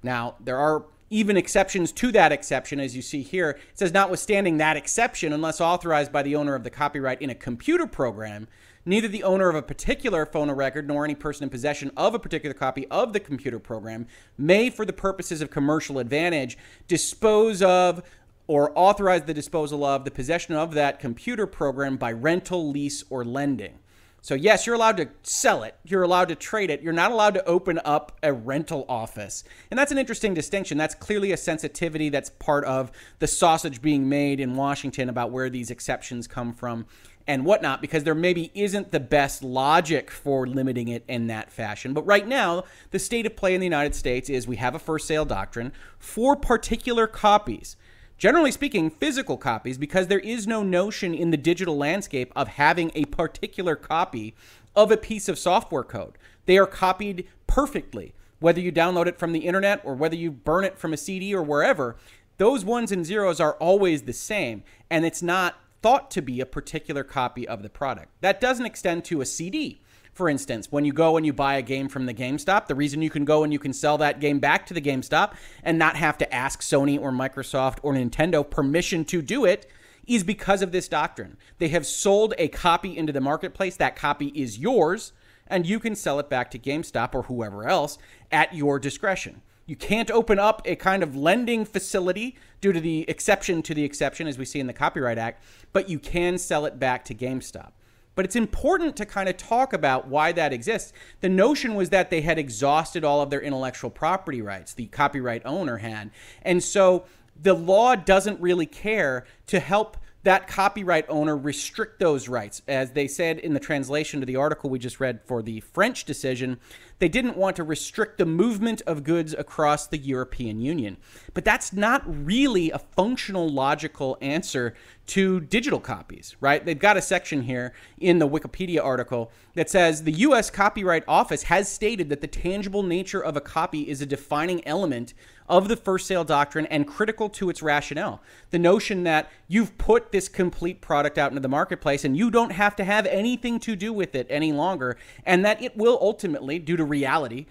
Now, 0.00 0.36
there 0.38 0.58
are 0.58 0.84
even 1.10 1.36
exceptions 1.36 1.92
to 1.92 2.10
that 2.12 2.32
exception, 2.32 2.80
as 2.80 2.96
you 2.96 3.02
see 3.02 3.22
here. 3.22 3.50
It 3.50 3.78
says, 3.78 3.92
notwithstanding 3.92 4.56
that 4.58 4.76
exception, 4.76 5.32
unless 5.32 5.60
authorized 5.60 6.12
by 6.12 6.22
the 6.22 6.36
owner 6.36 6.54
of 6.54 6.64
the 6.64 6.70
copyright 6.70 7.22
in 7.22 7.30
a 7.30 7.34
computer 7.34 7.86
program, 7.86 8.48
neither 8.84 9.08
the 9.08 9.22
owner 9.22 9.48
of 9.48 9.54
a 9.54 9.62
particular 9.62 10.26
phonorecord 10.26 10.86
nor 10.86 11.04
any 11.04 11.14
person 11.14 11.44
in 11.44 11.50
possession 11.50 11.90
of 11.96 12.14
a 12.14 12.18
particular 12.18 12.54
copy 12.54 12.86
of 12.88 13.12
the 13.12 13.20
computer 13.20 13.58
program 13.58 14.06
may, 14.38 14.70
for 14.70 14.84
the 14.84 14.92
purposes 14.92 15.40
of 15.40 15.50
commercial 15.50 15.98
advantage, 15.98 16.56
dispose 16.88 17.62
of 17.62 18.02
or 18.48 18.72
authorize 18.76 19.22
the 19.24 19.34
disposal 19.34 19.84
of 19.84 20.04
the 20.04 20.10
possession 20.10 20.54
of 20.54 20.72
that 20.74 21.00
computer 21.00 21.46
program 21.46 21.96
by 21.96 22.12
rental, 22.12 22.70
lease, 22.70 23.02
or 23.10 23.24
lending. 23.24 23.78
So, 24.26 24.34
yes, 24.34 24.66
you're 24.66 24.74
allowed 24.74 24.96
to 24.96 25.08
sell 25.22 25.62
it, 25.62 25.76
you're 25.84 26.02
allowed 26.02 26.30
to 26.30 26.34
trade 26.34 26.68
it, 26.68 26.82
you're 26.82 26.92
not 26.92 27.12
allowed 27.12 27.34
to 27.34 27.44
open 27.44 27.78
up 27.84 28.18
a 28.24 28.32
rental 28.32 28.84
office. 28.88 29.44
And 29.70 29.78
that's 29.78 29.92
an 29.92 29.98
interesting 29.98 30.34
distinction. 30.34 30.76
That's 30.76 30.96
clearly 30.96 31.30
a 31.30 31.36
sensitivity 31.36 32.08
that's 32.08 32.30
part 32.30 32.64
of 32.64 32.90
the 33.20 33.28
sausage 33.28 33.80
being 33.80 34.08
made 34.08 34.40
in 34.40 34.56
Washington 34.56 35.08
about 35.08 35.30
where 35.30 35.48
these 35.48 35.70
exceptions 35.70 36.26
come 36.26 36.52
from 36.52 36.86
and 37.28 37.44
whatnot 37.44 37.80
because 37.80 38.02
there 38.02 38.16
maybe 38.16 38.50
isn't 38.52 38.90
the 38.90 38.98
best 38.98 39.44
logic 39.44 40.10
for 40.10 40.44
limiting 40.44 40.88
it 40.88 41.04
in 41.06 41.28
that 41.28 41.52
fashion. 41.52 41.94
But 41.94 42.04
right 42.04 42.26
now, 42.26 42.64
the 42.90 42.98
state 42.98 43.26
of 43.26 43.36
play 43.36 43.54
in 43.54 43.60
the 43.60 43.66
United 43.66 43.94
States 43.94 44.28
is 44.28 44.48
we 44.48 44.56
have 44.56 44.74
a 44.74 44.80
first 44.80 45.06
sale 45.06 45.24
doctrine 45.24 45.72
for 46.00 46.34
particular 46.34 47.06
copies. 47.06 47.76
Generally 48.18 48.52
speaking, 48.52 48.88
physical 48.88 49.36
copies, 49.36 49.76
because 49.76 50.06
there 50.06 50.20
is 50.20 50.46
no 50.46 50.62
notion 50.62 51.12
in 51.14 51.30
the 51.30 51.36
digital 51.36 51.76
landscape 51.76 52.32
of 52.34 52.48
having 52.48 52.90
a 52.94 53.04
particular 53.06 53.76
copy 53.76 54.34
of 54.74 54.90
a 54.90 54.96
piece 54.96 55.28
of 55.28 55.38
software 55.38 55.84
code. 55.84 56.16
They 56.46 56.56
are 56.56 56.66
copied 56.66 57.26
perfectly, 57.46 58.14
whether 58.38 58.60
you 58.60 58.72
download 58.72 59.06
it 59.06 59.18
from 59.18 59.32
the 59.32 59.40
internet 59.40 59.82
or 59.84 59.94
whether 59.94 60.16
you 60.16 60.30
burn 60.30 60.64
it 60.64 60.78
from 60.78 60.94
a 60.94 60.96
CD 60.96 61.34
or 61.34 61.42
wherever. 61.42 61.96
Those 62.38 62.64
ones 62.64 62.90
and 62.90 63.04
zeros 63.04 63.38
are 63.38 63.54
always 63.54 64.02
the 64.02 64.14
same, 64.14 64.62
and 64.90 65.04
it's 65.04 65.22
not 65.22 65.56
thought 65.82 66.10
to 66.12 66.22
be 66.22 66.40
a 66.40 66.46
particular 66.46 67.04
copy 67.04 67.46
of 67.46 67.62
the 67.62 67.68
product. 67.68 68.08
That 68.22 68.40
doesn't 68.40 68.66
extend 68.66 69.04
to 69.06 69.20
a 69.20 69.26
CD. 69.26 69.82
For 70.16 70.30
instance, 70.30 70.72
when 70.72 70.86
you 70.86 70.94
go 70.94 71.18
and 71.18 71.26
you 71.26 71.34
buy 71.34 71.56
a 71.56 71.62
game 71.62 71.90
from 71.90 72.06
the 72.06 72.14
GameStop, 72.14 72.68
the 72.68 72.74
reason 72.74 73.02
you 73.02 73.10
can 73.10 73.26
go 73.26 73.44
and 73.44 73.52
you 73.52 73.58
can 73.58 73.74
sell 73.74 73.98
that 73.98 74.18
game 74.18 74.38
back 74.38 74.64
to 74.64 74.72
the 74.72 74.80
GameStop 74.80 75.34
and 75.62 75.78
not 75.78 75.94
have 75.96 76.16
to 76.16 76.34
ask 76.34 76.62
Sony 76.62 76.98
or 76.98 77.12
Microsoft 77.12 77.80
or 77.82 77.92
Nintendo 77.92 78.48
permission 78.48 79.04
to 79.04 79.20
do 79.20 79.44
it 79.44 79.70
is 80.06 80.24
because 80.24 80.62
of 80.62 80.72
this 80.72 80.88
doctrine. 80.88 81.36
They 81.58 81.68
have 81.68 81.84
sold 81.84 82.32
a 82.38 82.48
copy 82.48 82.96
into 82.96 83.12
the 83.12 83.20
marketplace. 83.20 83.76
That 83.76 83.94
copy 83.94 84.28
is 84.28 84.58
yours, 84.58 85.12
and 85.48 85.66
you 85.66 85.78
can 85.78 85.94
sell 85.94 86.18
it 86.18 86.30
back 86.30 86.50
to 86.52 86.58
GameStop 86.58 87.14
or 87.14 87.24
whoever 87.24 87.68
else 87.68 87.98
at 88.32 88.54
your 88.54 88.78
discretion. 88.78 89.42
You 89.66 89.76
can't 89.76 90.10
open 90.10 90.38
up 90.38 90.62
a 90.64 90.76
kind 90.76 91.02
of 91.02 91.14
lending 91.14 91.66
facility 91.66 92.38
due 92.62 92.72
to 92.72 92.80
the 92.80 93.04
exception 93.06 93.62
to 93.64 93.74
the 93.74 93.84
exception, 93.84 94.26
as 94.26 94.38
we 94.38 94.46
see 94.46 94.60
in 94.60 94.66
the 94.66 94.72
Copyright 94.72 95.18
Act, 95.18 95.44
but 95.74 95.90
you 95.90 95.98
can 95.98 96.38
sell 96.38 96.64
it 96.64 96.78
back 96.78 97.04
to 97.04 97.14
GameStop. 97.14 97.72
But 98.16 98.24
it's 98.24 98.34
important 98.34 98.96
to 98.96 99.06
kind 99.06 99.28
of 99.28 99.36
talk 99.36 99.72
about 99.72 100.08
why 100.08 100.32
that 100.32 100.52
exists. 100.52 100.92
The 101.20 101.28
notion 101.28 101.76
was 101.76 101.90
that 101.90 102.10
they 102.10 102.22
had 102.22 102.38
exhausted 102.38 103.04
all 103.04 103.20
of 103.20 103.30
their 103.30 103.40
intellectual 103.40 103.90
property 103.90 104.42
rights, 104.42 104.74
the 104.74 104.86
copyright 104.86 105.42
owner 105.44 105.76
had. 105.76 106.10
And 106.42 106.60
so 106.60 107.04
the 107.40 107.54
law 107.54 107.94
doesn't 107.94 108.40
really 108.40 108.66
care 108.66 109.26
to 109.46 109.60
help 109.60 109.98
that 110.26 110.48
copyright 110.48 111.04
owner 111.08 111.36
restrict 111.36 112.00
those 112.00 112.28
rights. 112.28 112.60
As 112.66 112.90
they 112.90 113.06
said 113.06 113.38
in 113.38 113.54
the 113.54 113.60
translation 113.60 114.18
to 114.18 114.26
the 114.26 114.34
article 114.34 114.68
we 114.68 114.80
just 114.80 114.98
read 114.98 115.20
for 115.24 115.40
the 115.40 115.60
French 115.60 116.04
decision, 116.04 116.58
they 116.98 117.08
didn't 117.08 117.36
want 117.36 117.54
to 117.56 117.62
restrict 117.62 118.18
the 118.18 118.26
movement 118.26 118.82
of 118.88 119.04
goods 119.04 119.34
across 119.34 119.86
the 119.86 119.98
European 119.98 120.60
Union. 120.60 120.96
But 121.32 121.44
that's 121.44 121.72
not 121.72 122.02
really 122.06 122.72
a 122.72 122.80
functional, 122.80 123.48
logical 123.48 124.18
answer 124.20 124.74
to 125.06 125.40
digital 125.40 125.78
copies, 125.78 126.36
right? 126.40 126.64
They've 126.64 126.78
got 126.78 126.96
a 126.96 127.02
section 127.02 127.42
here 127.42 127.72
in 127.98 128.18
the 128.18 128.28
Wikipedia 128.28 128.84
article 128.84 129.30
that 129.54 129.70
says 129.70 130.02
the 130.02 130.12
US 130.12 130.50
Copyright 130.50 131.04
Office 131.06 131.44
has 131.44 131.70
stated 131.70 132.08
that 132.08 132.20
the 132.20 132.26
tangible 132.26 132.82
nature 132.82 133.22
of 133.22 133.36
a 133.36 133.40
copy 133.40 133.88
is 133.88 134.02
a 134.02 134.06
defining 134.06 134.66
element 134.66 135.14
of 135.48 135.68
the 135.68 135.76
first 135.76 136.06
sale 136.06 136.24
doctrine 136.24 136.66
and 136.66 136.88
critical 136.88 137.28
to 137.28 137.48
its 137.48 137.62
rationale. 137.62 138.20
The 138.50 138.58
notion 138.58 139.04
that 139.04 139.30
you've 139.46 139.78
put 139.78 140.10
this 140.10 140.28
complete 140.28 140.80
product 140.80 141.18
out 141.18 141.30
into 141.30 141.40
the 141.40 141.48
marketplace 141.48 142.04
and 142.04 142.16
you 142.16 142.30
don't 142.30 142.50
have 142.50 142.74
to 142.76 142.84
have 142.84 143.06
anything 143.06 143.60
to 143.60 143.76
do 143.76 143.92
with 143.92 144.14
it 144.16 144.26
any 144.28 144.52
longer, 144.52 144.96
and 145.24 145.44
that 145.44 145.62
it 145.62 145.76
will 145.76 145.98
ultimately, 146.00 146.58
due 146.58 146.76
to 146.76 146.84
reality, 146.84 147.46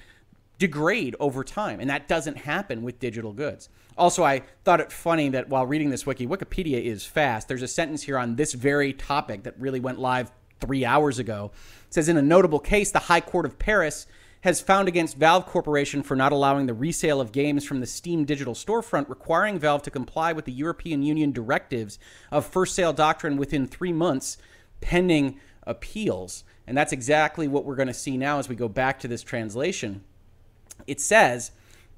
degrade 0.59 1.15
over 1.19 1.43
time. 1.43 1.79
And 1.79 1.89
that 1.89 2.07
doesn't 2.07 2.39
happen 2.39 2.83
with 2.83 2.99
digital 2.99 3.33
goods. 3.33 3.69
Also, 3.97 4.23
I 4.23 4.43
thought 4.63 4.81
it 4.81 4.91
funny 4.91 5.29
that 5.29 5.47
while 5.47 5.65
reading 5.65 5.89
this 5.89 6.05
wiki, 6.05 6.27
Wikipedia 6.27 6.83
is 6.83 7.05
fast. 7.05 7.47
There's 7.47 7.61
a 7.61 7.67
sentence 7.67 8.03
here 8.03 8.17
on 8.17 8.35
this 8.35 8.53
very 8.53 8.91
topic 8.91 9.43
that 9.43 9.59
really 9.59 9.79
went 9.79 9.99
live 9.99 10.31
three 10.59 10.83
hours 10.83 11.17
ago. 11.19 11.51
It 11.87 11.93
says, 11.93 12.09
in 12.09 12.17
a 12.17 12.21
notable 12.21 12.59
case, 12.59 12.91
the 12.91 12.99
High 12.99 13.21
Court 13.21 13.45
of 13.45 13.57
Paris 13.57 14.05
has 14.41 14.61
found 14.61 14.87
against 14.87 15.17
Valve 15.17 15.45
Corporation 15.45 16.03
for 16.03 16.15
not 16.15 16.31
allowing 16.31 16.67
the 16.67 16.73
resale 16.73 17.19
of 17.19 17.31
games 17.31 17.65
from 17.65 17.79
the 17.79 17.87
Steam 17.87 18.25
digital 18.25 18.53
storefront, 18.53 19.09
requiring 19.09 19.57
Valve 19.57 19.81
to 19.83 19.89
comply 19.89 20.33
with 20.33 20.45
the 20.45 20.51
European 20.51 21.01
Union 21.01 21.31
directives 21.31 21.97
of 22.31 22.45
first 22.45 22.75
sale 22.75 22.93
doctrine 22.93 23.37
within 23.37 23.65
three 23.65 23.93
months, 23.93 24.37
pending 24.81 25.39
appeals. 25.63 26.43
And 26.67 26.77
that's 26.77 26.93
exactly 26.93 27.47
what 27.47 27.65
we're 27.65 27.75
going 27.75 27.87
to 27.87 27.93
see 27.93 28.17
now 28.17 28.37
as 28.37 28.47
we 28.47 28.55
go 28.55 28.67
back 28.67 28.99
to 28.99 29.07
this 29.07 29.23
translation. 29.23 30.03
It 30.85 31.01
says, 31.01 31.51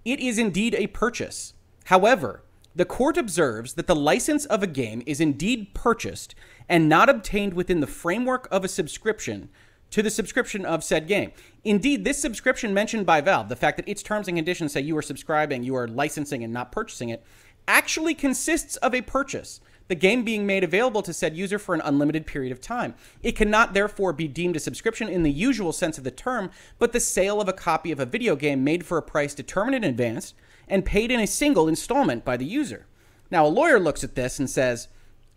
It 0.06 0.20
is 0.20 0.38
indeed 0.38 0.74
a 0.76 0.88
purchase. 0.88 1.54
However, 1.88 2.44
the 2.76 2.84
court 2.84 3.16
observes 3.16 3.76
that 3.76 3.88
the 3.88 3.96
license 3.96 4.46
of 4.46 4.62
a 4.62 4.68
game 4.68 5.02
is 5.06 5.22
indeed 5.22 5.74
purchased 5.74 6.36
and 6.68 6.90
not 6.90 7.08
obtained 7.08 7.54
within 7.54 7.80
the 7.80 7.88
framework 7.88 8.46
of 8.52 8.66
a 8.66 8.68
subscription 8.68 9.48
to 9.92 10.04
the 10.04 10.10
subscription 10.10 10.66
of 10.66 10.84
said 10.84 11.08
game. 11.08 11.32
Indeed, 11.64 12.04
this 12.04 12.22
subscription 12.22 12.74
mentioned 12.74 13.06
by 13.06 13.22
Valve, 13.22 13.48
the 13.48 13.56
fact 13.56 13.78
that 13.78 13.88
its 13.88 14.04
terms 14.04 14.28
and 14.28 14.38
conditions 14.38 14.74
say 14.74 14.82
you 14.82 14.98
are 14.98 15.02
subscribing, 15.02 15.64
you 15.64 15.76
are 15.78 15.88
licensing 15.88 16.44
and 16.44 16.52
not 16.52 16.74
purchasing 16.74 17.08
it, 17.08 17.24
actually 17.70 18.14
consists 18.14 18.76
of 18.78 18.94
a 18.94 19.02
purchase, 19.02 19.62
the 19.88 19.96
game 19.96 20.26
being 20.26 20.46
made 20.46 20.66
available 20.66 21.02
to 21.04 21.14
said 21.14 21.38
user 21.38 21.58
for 21.58 21.74
an 21.74 21.82
unlimited 21.86 22.28
period 22.28 22.52
of 22.52 22.60
time. 22.60 22.96
It 23.24 23.38
cannot 23.38 23.74
therefore 23.74 24.12
be 24.12 24.28
deemed 24.28 24.58
a 24.58 24.60
subscription 24.60 25.08
in 25.08 25.24
the 25.24 25.32
usual 25.32 25.72
sense 25.72 25.98
of 25.98 26.04
the 26.04 26.12
term, 26.12 26.52
but 26.80 26.92
the 26.92 27.00
sale 27.00 27.40
of 27.40 27.48
a 27.48 27.54
copy 27.54 27.94
of 27.94 28.00
a 28.02 28.06
video 28.06 28.36
game 28.36 28.66
made 28.66 28.86
for 28.86 28.98
a 28.98 29.02
price 29.02 29.34
determined 29.34 29.76
in 29.76 29.86
advance 29.86 30.34
and 30.68 30.86
paid 30.86 31.12
in 31.12 31.20
a 31.20 31.28
single 31.28 31.68
installment 31.68 32.26
by 32.26 32.38
the 32.38 32.46
user. 32.46 32.86
Now, 33.30 33.46
a 33.46 33.50
lawyer 33.50 33.80
looks 33.80 34.04
at 34.04 34.16
this 34.16 34.40
and 34.40 34.50
says, 34.50 34.88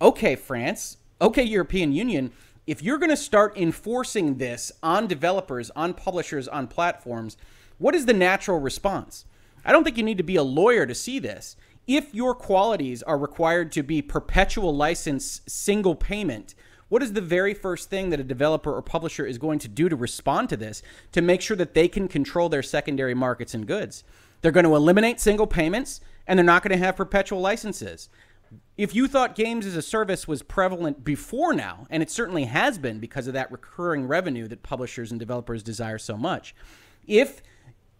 okay, 0.01 0.37
France, 0.37 0.97
okay, 1.21 1.43
European 1.43 1.93
Union, 1.93 2.33
if 2.67 2.83
you're 2.83 2.99
going 2.99 3.11
to 3.11 3.17
start 3.17 3.57
enforcing 3.57 4.39
this 4.39 4.71
on 4.83 5.07
developers, 5.07 5.71
on 5.71 5.95
publishers, 5.95 6.47
on 6.47 6.69
platforms, 6.69 7.37
what 7.79 7.95
is 7.95 8.07
the 8.07 8.13
natural 8.13 8.61
response? 8.61 9.25
I 9.65 9.73
don't 9.73 9.85
think 9.85 9.97
you 9.97 10.05
need 10.05 10.19
to 10.19 10.23
be 10.23 10.37
a 10.37 10.43
lawyer 10.43 10.87
to 10.87 10.95
see 10.95 11.19
this. 11.19 11.57
If 11.87 12.15
your 12.15 12.35
qualities 12.35 13.03
are 13.03 13.19
required 13.19 13.73
to 13.73 13.83
be 13.83 14.03
perpetual 14.03 14.75
license, 14.75 15.41
single 15.47 15.95
payment, 15.95 16.55
what 16.89 17.03
is 17.03 17.13
the 17.13 17.21
very 17.21 17.55
first 17.55 17.89
thing 17.89 18.11
that 18.11 18.21
a 18.21 18.25
developer 18.25 18.73
or 18.73 18.83
publisher 18.83 19.25
is 19.25 19.39
going 19.39 19.59
to 19.61 19.69
do 19.69 19.89
to 19.89 19.97
respond 19.97 20.49
to 20.51 20.57
this 20.57 20.83
to 21.13 21.23
make 21.23 21.41
sure 21.41 21.57
that 21.57 21.75
they 21.75 21.89
can 21.89 22.09
control 22.09 22.49
their 22.49 22.63
secondary 22.63 23.15
markets 23.15 23.55
and 23.55 23.67
goods? 23.67 24.05
They're 24.41 24.53
going 24.53 24.65
to 24.65 24.77
eliminate 24.77 25.21
single 25.21 25.47
payments 25.47 26.01
and 26.27 26.39
they're 26.39 26.45
not 26.45 26.63
going 26.63 26.79
to 26.79 26.85
have 26.85 26.97
perpetual 26.97 27.41
licenses. 27.41 28.09
If 28.77 28.95
you 28.95 29.07
thought 29.07 29.35
games 29.35 29.67
as 29.67 29.77
a 29.77 29.83
service 29.83 30.27
was 30.27 30.43
prevalent 30.43 31.05
before 31.05 31.53
now, 31.53 31.87
and 31.91 32.03
it 32.03 32.11
certainly 32.11 32.45
has 32.45 32.79
been 32.79 32.99
because 32.99 33.27
of 33.27 33.35
that 33.35 33.53
recurring 33.53 34.07
revenue 34.07 34.49
that 34.49 34.63
publishers 34.63 35.11
and 35.11 35.21
developers 35.21 35.63
desire 35.63 35.99
so 35.99 36.17
much, 36.17 36.55
if 37.07 37.43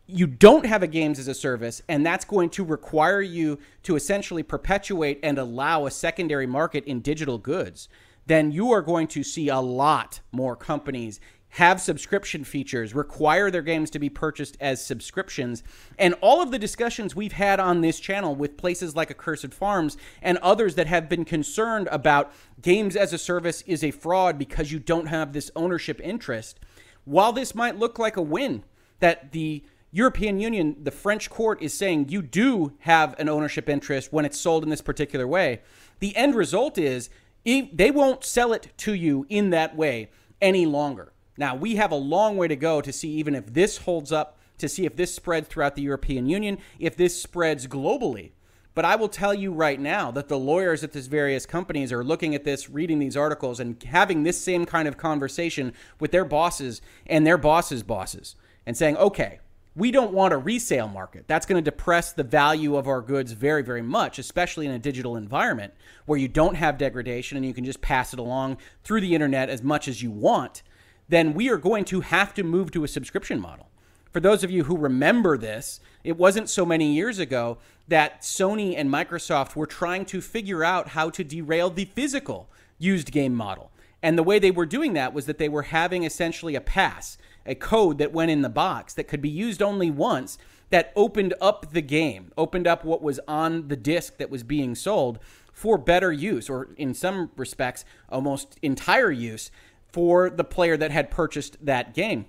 you 0.07 0.27
don't 0.27 0.67
have 0.67 0.83
a 0.83 0.89
games 0.89 1.19
as 1.19 1.29
a 1.29 1.35
service, 1.35 1.83
and 1.89 2.05
that's 2.05 2.25
going 2.25 2.51
to 2.51 2.65
require 2.65 3.21
you 3.21 3.59
to 3.85 3.95
essentially 3.95 4.43
perpetuate 4.43 5.21
and 5.23 5.39
allow 5.39 5.87
a 5.87 5.91
secondary 5.91 6.47
market 6.47 6.85
in 6.85 7.01
digital 7.01 7.39
goods, 7.39 7.89
then 8.27 8.51
you 8.51 8.73
are 8.73 8.83
going 8.83 9.07
to 9.09 9.23
see 9.23 9.49
a 9.49 9.61
lot 9.61 10.21
more 10.33 10.57
companies 10.57 11.21
have 11.55 11.81
subscription 11.81 12.45
features, 12.45 12.95
require 12.95 13.51
their 13.51 13.63
games 13.63 13.91
to 13.91 13.99
be 13.99 14.09
purchased 14.09 14.57
as 14.61 14.85
subscriptions. 14.85 15.63
And 15.99 16.15
all 16.21 16.41
of 16.41 16.51
the 16.53 16.59
discussions 16.59 17.17
we've 17.17 17.33
had 17.33 17.59
on 17.59 17.81
this 17.81 17.99
channel 17.99 18.37
with 18.37 18.57
places 18.57 18.95
like 18.95 19.11
Accursed 19.11 19.53
Farms 19.53 19.97
and 20.23 20.39
others 20.39 20.77
that 20.77 20.87
have 20.87 21.09
been 21.09 21.25
concerned 21.25 21.89
about 21.91 22.33
games 22.63 22.95
as 22.95 23.13
a 23.13 23.19
service 23.19 23.63
is 23.63 23.83
a 23.83 23.91
fraud 23.91 24.39
because 24.39 24.71
you 24.71 24.79
don't 24.79 25.07
have 25.07 25.33
this 25.33 25.51
ownership 25.57 26.01
interest. 26.03 26.61
While 27.05 27.33
this 27.33 27.55
might 27.55 27.79
look 27.79 27.99
like 27.99 28.17
a 28.17 28.23
win, 28.23 28.63
that 29.01 29.33
the 29.33 29.65
European 29.91 30.39
Union, 30.39 30.77
the 30.81 30.93
French 30.93 31.31
court 31.31 31.61
is 31.61 31.75
saying 31.75 32.11
you 32.11 32.23
do 32.23 32.75
have 32.81 33.19
an 33.19 33.29
ownership 33.29 33.69
interest 33.69 34.13
when 34.13 34.25
it's 34.25 34.39
sold 34.39 34.63
in 34.63 34.71
this 34.71 34.83
particular 34.83 35.27
way. 35.27 35.63
The 35.99 36.15
end 36.15 36.37
result 36.37 36.79
is 36.79 37.11
they 37.45 37.91
won't 37.91 38.23
sell 38.23 38.53
it 38.53 38.69
to 38.77 38.95
you 38.95 39.27
in 39.29 39.51
that 39.51 39.75
way 39.75 40.11
any 40.41 40.65
longer. 40.65 41.13
Now, 41.41 41.55
we 41.55 41.77
have 41.77 41.91
a 41.91 41.97
long 41.97 42.37
way 42.37 42.49
to 42.49 42.55
go 42.55 42.83
to 42.83 42.93
see 42.93 43.09
even 43.13 43.35
if 43.35 43.55
this 43.55 43.79
holds 43.79 44.13
up, 44.13 44.39
to 44.59 44.69
see 44.69 44.85
if 44.85 44.95
this 44.95 45.15
spreads 45.15 45.49
throughout 45.49 45.75
the 45.75 45.81
European 45.81 46.27
Union, 46.27 46.59
if 46.79 46.99
this 46.99 47.21
spreads 47.21 47.67
globally. 47.67 48.33
But 48.75 48.85
I 48.85 48.97
will 48.97 49.09
tell 49.09 49.33
you 49.33 49.51
right 49.51 49.81
now 49.81 50.11
that 50.11 50.29
the 50.29 50.39
lawyers 50.39 50.85
at 50.85 50.93
these 50.93 51.07
various 51.07 51.47
companies 51.47 51.93
are 51.93 52.05
looking 52.05 52.35
at 52.35 52.45
this, 52.45 52.69
reading 52.69 52.99
these 52.99 53.17
articles, 53.17 53.59
and 53.59 53.83
having 53.85 54.23
this 54.23 54.39
same 54.39 54.67
kind 54.67 54.87
of 54.87 54.99
conversation 54.99 55.73
with 55.99 56.13
their 56.13 56.27
bosses 56.27 56.83
and 57.07 57.27
their 57.27 57.39
bosses' 57.39 57.83
bosses 57.83 58.37
and 58.67 58.77
saying, 58.77 58.99
okay, 58.99 59.41
we 59.75 59.91
don't 59.91 60.13
want 60.13 60.35
a 60.35 60.39
resale 60.39 60.89
market. 60.89 61.25
That's 61.27 61.47
going 61.47 61.65
to 61.65 61.71
depress 61.71 62.13
the 62.13 62.23
value 62.23 62.77
of 62.77 62.87
our 62.87 63.01
goods 63.01 63.33
very, 63.33 63.63
very 63.63 63.83
much, 63.83 64.19
especially 64.19 64.67
in 64.67 64.73
a 64.73 64.79
digital 64.79 65.17
environment 65.17 65.73
where 66.05 66.19
you 66.19 66.29
don't 66.29 66.57
have 66.57 66.77
degradation 66.77 67.39
and 67.39 67.47
you 67.47 67.55
can 67.55 67.65
just 67.65 67.81
pass 67.81 68.13
it 68.13 68.19
along 68.19 68.59
through 68.85 69.01
the 69.01 69.15
internet 69.15 69.49
as 69.49 69.63
much 69.63 69.89
as 69.89 70.03
you 70.03 70.11
want 70.11 70.63
then 71.11 71.35
we 71.35 71.51
are 71.51 71.59
going 71.59 71.85
to 71.87 72.01
have 72.01 72.33
to 72.35 72.43
move 72.43 72.71
to 72.71 72.85
a 72.85 72.89
subscription 72.89 73.41
model. 73.41 73.69
For 74.13 74.21
those 74.21 74.43
of 74.43 74.51
you 74.51 74.65
who 74.65 74.77
remember 74.77 75.37
this, 75.37 75.81
it 76.03 76.17
wasn't 76.17 76.49
so 76.49 76.65
many 76.65 76.93
years 76.93 77.19
ago 77.19 77.59
that 77.89 78.23
Sony 78.23 78.75
and 78.77 78.91
Microsoft 78.91 79.55
were 79.55 79.67
trying 79.67 80.05
to 80.07 80.21
figure 80.21 80.65
out 80.65 80.89
how 80.89 81.11
to 81.11 81.23
derail 81.23 81.71
the 81.71 81.85
physical 81.85 82.49
used 82.79 83.13
game 83.13 83.35
model. 83.35 83.71
And 84.03 84.17
the 84.17 84.23
way 84.23 84.39
they 84.39 84.51
were 84.51 84.67
doing 84.67 84.95
that 84.95 85.13
was 85.13 85.27
that 85.27 85.39
they 85.39 85.49
were 85.49 85.63
having 85.63 86.05
essentially 86.05 86.55
a 86.55 86.61
pass, 86.61 87.19
a 87.45 87.55
code 87.55 87.99
that 87.99 88.13
went 88.13 88.31
in 88.31 88.43
the 88.43 88.49
box 88.49 88.95
that 88.95 89.09
could 89.09 89.21
be 89.21 89.29
used 89.29 89.61
only 89.61 89.91
once 89.91 90.39
that 90.71 90.93
opened 90.97 91.35
up 91.41 91.73
the 91.73 91.83
game, 91.83 92.33
opened 92.39 92.67
up 92.67 92.85
what 92.85 93.03
was 93.03 93.21
on 93.27 93.69
the 93.69 93.77
disc 93.77 94.17
that 94.19 94.31
was 94.31 94.43
being 94.43 94.75
sold 94.75 95.19
for 95.53 95.77
better 95.77 96.13
use, 96.13 96.49
or 96.49 96.69
in 96.77 96.95
some 96.95 97.31
respects, 97.37 97.85
almost 98.09 98.59
entire 98.63 99.11
use 99.11 99.51
for 99.93 100.31
the 100.31 100.45
player 100.45 100.77
that 100.77 100.91
had 100.91 101.11
purchased 101.11 101.65
that 101.65 101.95
game. 101.95 102.27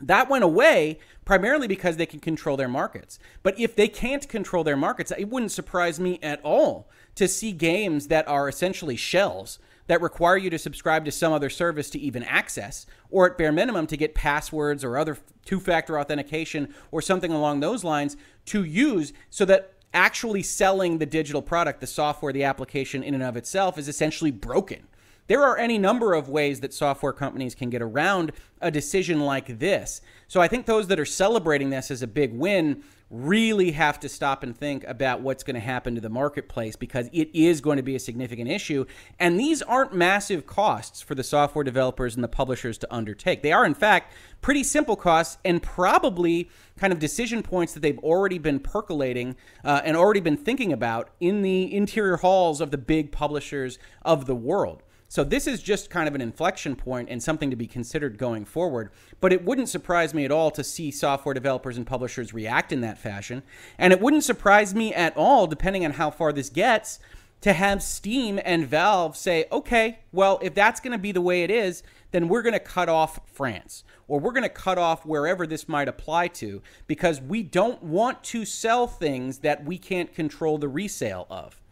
That 0.00 0.28
went 0.28 0.44
away 0.44 0.98
primarily 1.24 1.66
because 1.66 1.96
they 1.96 2.06
can 2.06 2.20
control 2.20 2.56
their 2.56 2.68
markets. 2.68 3.18
But 3.42 3.58
if 3.58 3.74
they 3.74 3.88
can't 3.88 4.28
control 4.28 4.62
their 4.62 4.76
markets, 4.76 5.12
it 5.16 5.28
wouldn't 5.28 5.52
surprise 5.52 5.98
me 5.98 6.18
at 6.22 6.40
all 6.42 6.88
to 7.14 7.26
see 7.26 7.52
games 7.52 8.08
that 8.08 8.28
are 8.28 8.48
essentially 8.48 8.96
shells 8.96 9.58
that 9.86 10.02
require 10.02 10.36
you 10.36 10.50
to 10.50 10.58
subscribe 10.58 11.04
to 11.04 11.12
some 11.12 11.32
other 11.32 11.48
service 11.50 11.90
to 11.90 11.98
even 11.98 12.22
access, 12.24 12.86
or 13.10 13.30
at 13.30 13.38
bare 13.38 13.52
minimum 13.52 13.86
to 13.86 13.96
get 13.96 14.14
passwords 14.14 14.82
or 14.82 14.98
other 14.98 15.16
two 15.44 15.60
factor 15.60 15.98
authentication 15.98 16.74
or 16.90 17.00
something 17.00 17.30
along 17.30 17.60
those 17.60 17.84
lines 17.84 18.16
to 18.44 18.64
use 18.64 19.12
so 19.30 19.44
that 19.44 19.74
actually 19.94 20.42
selling 20.42 20.98
the 20.98 21.06
digital 21.06 21.40
product, 21.40 21.80
the 21.80 21.86
software, 21.86 22.32
the 22.32 22.44
application 22.44 23.02
in 23.02 23.14
and 23.14 23.22
of 23.22 23.36
itself 23.36 23.78
is 23.78 23.88
essentially 23.88 24.30
broken. 24.30 24.86
There 25.26 25.42
are 25.42 25.58
any 25.58 25.78
number 25.78 26.14
of 26.14 26.28
ways 26.28 26.60
that 26.60 26.72
software 26.72 27.12
companies 27.12 27.54
can 27.54 27.70
get 27.70 27.82
around 27.82 28.32
a 28.60 28.70
decision 28.70 29.20
like 29.20 29.58
this. 29.58 30.00
So 30.28 30.40
I 30.40 30.48
think 30.48 30.66
those 30.66 30.86
that 30.88 31.00
are 31.00 31.04
celebrating 31.04 31.70
this 31.70 31.90
as 31.90 32.02
a 32.02 32.06
big 32.06 32.32
win 32.32 32.82
really 33.08 33.70
have 33.70 34.00
to 34.00 34.08
stop 34.08 34.42
and 34.42 34.56
think 34.56 34.82
about 34.84 35.20
what's 35.20 35.44
going 35.44 35.54
to 35.54 35.60
happen 35.60 35.94
to 35.94 36.00
the 36.00 36.08
marketplace 36.08 36.74
because 36.74 37.08
it 37.12 37.28
is 37.32 37.60
going 37.60 37.76
to 37.76 37.82
be 37.82 37.94
a 37.94 38.00
significant 38.00 38.50
issue. 38.50 38.84
And 39.20 39.38
these 39.38 39.62
aren't 39.62 39.94
massive 39.94 40.44
costs 40.44 41.02
for 41.02 41.14
the 41.14 41.22
software 41.22 41.62
developers 41.62 42.16
and 42.16 42.24
the 42.24 42.28
publishers 42.28 42.78
to 42.78 42.92
undertake. 42.92 43.42
They 43.42 43.52
are, 43.52 43.64
in 43.64 43.74
fact, 43.74 44.12
pretty 44.40 44.64
simple 44.64 44.96
costs 44.96 45.38
and 45.44 45.62
probably 45.62 46.50
kind 46.76 46.92
of 46.92 46.98
decision 46.98 47.42
points 47.42 47.74
that 47.74 47.80
they've 47.80 47.98
already 48.00 48.38
been 48.38 48.58
percolating 48.58 49.36
uh, 49.64 49.82
and 49.84 49.96
already 49.96 50.20
been 50.20 50.36
thinking 50.36 50.72
about 50.72 51.10
in 51.20 51.42
the 51.42 51.72
interior 51.72 52.16
halls 52.16 52.60
of 52.60 52.72
the 52.72 52.78
big 52.78 53.12
publishers 53.12 53.78
of 54.02 54.26
the 54.26 54.34
world. 54.34 54.82
So 55.16 55.24
this 55.24 55.46
is 55.46 55.62
just 55.62 55.88
kind 55.88 56.08
of 56.08 56.14
an 56.14 56.20
inflection 56.20 56.76
point 56.76 57.08
and 57.08 57.22
something 57.22 57.48
to 57.48 57.56
be 57.56 57.66
considered 57.66 58.18
going 58.18 58.44
forward. 58.44 58.90
But 59.18 59.32
it 59.32 59.46
wouldn't 59.46 59.70
surprise 59.70 60.12
me 60.12 60.26
at 60.26 60.30
all 60.30 60.50
to 60.50 60.62
see 60.62 60.90
software 60.90 61.32
developers 61.32 61.78
and 61.78 61.86
publishers 61.86 62.34
react 62.34 62.70
in 62.70 62.82
that 62.82 62.98
fashion. 62.98 63.42
And 63.78 63.94
it 63.94 64.00
wouldn't 64.02 64.24
surprise 64.24 64.74
me 64.74 64.92
at 64.92 65.16
all, 65.16 65.46
depending 65.46 65.86
on 65.86 65.92
how 65.92 66.10
far 66.10 66.34
this 66.34 66.50
gets, 66.50 66.98
to 67.40 67.54
have 67.54 67.82
Steam 67.82 68.38
and 68.44 68.66
Valve 68.66 69.16
say, 69.16 69.46
okay, 69.50 70.00
well, 70.12 70.38
if 70.42 70.52
that's 70.52 70.80
going 70.80 70.92
to 70.92 70.98
be 70.98 71.12
the 71.12 71.22
way 71.22 71.44
it 71.44 71.50
is, 71.50 71.82
then 72.10 72.28
we're 72.28 72.42
going 72.42 72.52
to 72.52 72.60
cut 72.60 72.90
off 72.90 73.18
France 73.24 73.84
or 74.08 74.20
we're 74.20 74.32
going 74.32 74.42
to 74.42 74.50
cut 74.50 74.76
off 74.76 75.06
wherever 75.06 75.46
this 75.46 75.66
might 75.66 75.88
apply 75.88 76.28
to 76.28 76.60
because 76.86 77.22
we 77.22 77.42
don't 77.42 77.82
want 77.82 78.22
to 78.24 78.44
sell 78.44 78.86
things 78.86 79.38
that 79.38 79.64
we 79.64 79.78
can't 79.78 80.12
control 80.12 80.58
the 80.58 80.68
resale 80.68 81.26
of. 81.30 81.62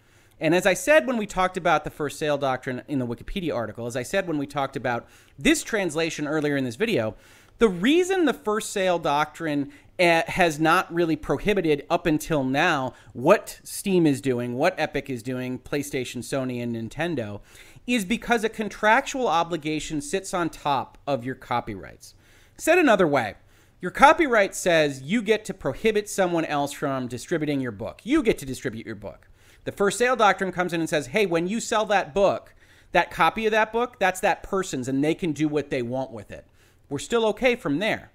And 0.40 0.54
as 0.54 0.66
I 0.66 0.74
said 0.74 1.06
when 1.06 1.16
we 1.16 1.26
talked 1.26 1.56
about 1.56 1.84
the 1.84 1.90
first 1.90 2.18
sale 2.18 2.38
doctrine 2.38 2.82
in 2.88 2.98
the 2.98 3.06
Wikipedia 3.06 3.54
article, 3.54 3.86
as 3.86 3.96
I 3.96 4.02
said 4.02 4.26
when 4.26 4.38
we 4.38 4.46
talked 4.46 4.76
about 4.76 5.06
this 5.38 5.62
translation 5.62 6.26
earlier 6.26 6.56
in 6.56 6.64
this 6.64 6.76
video, 6.76 7.14
the 7.58 7.68
reason 7.68 8.24
the 8.24 8.32
first 8.32 8.70
sale 8.70 8.98
doctrine 8.98 9.70
eh, 9.98 10.22
has 10.26 10.58
not 10.58 10.92
really 10.92 11.16
prohibited 11.16 11.86
up 11.88 12.06
until 12.06 12.42
now 12.42 12.94
what 13.12 13.60
Steam 13.62 14.06
is 14.06 14.20
doing, 14.20 14.54
what 14.54 14.74
Epic 14.76 15.08
is 15.08 15.22
doing, 15.22 15.58
PlayStation, 15.58 16.18
Sony, 16.18 16.60
and 16.62 16.74
Nintendo, 16.74 17.40
is 17.86 18.04
because 18.04 18.42
a 18.42 18.48
contractual 18.48 19.28
obligation 19.28 20.00
sits 20.00 20.34
on 20.34 20.50
top 20.50 20.98
of 21.06 21.24
your 21.24 21.34
copyrights. 21.34 22.14
Said 22.56 22.78
another 22.78 23.06
way, 23.06 23.34
your 23.80 23.90
copyright 23.90 24.54
says 24.54 25.02
you 25.02 25.22
get 25.22 25.44
to 25.44 25.54
prohibit 25.54 26.08
someone 26.08 26.44
else 26.46 26.72
from 26.72 27.06
distributing 27.06 27.60
your 27.60 27.72
book. 27.72 28.00
You 28.02 28.22
get 28.22 28.38
to 28.38 28.46
distribute 28.46 28.86
your 28.86 28.94
book. 28.94 29.28
The 29.64 29.72
first 29.72 29.98
sale 29.98 30.16
doctrine 30.16 30.52
comes 30.52 30.72
in 30.72 30.80
and 30.80 30.88
says, 30.88 31.08
hey, 31.08 31.26
when 31.26 31.46
you 31.46 31.60
sell 31.60 31.86
that 31.86 32.14
book, 32.14 32.54
that 32.92 33.10
copy 33.10 33.46
of 33.46 33.52
that 33.52 33.72
book, 33.72 33.98
that's 33.98 34.20
that 34.20 34.42
person's 34.42 34.88
and 34.88 35.02
they 35.02 35.14
can 35.14 35.32
do 35.32 35.48
what 35.48 35.70
they 35.70 35.82
want 35.82 36.12
with 36.12 36.30
it. 36.30 36.46
We're 36.88 36.98
still 36.98 37.26
okay 37.26 37.56
from 37.56 37.78
there. 37.78 38.12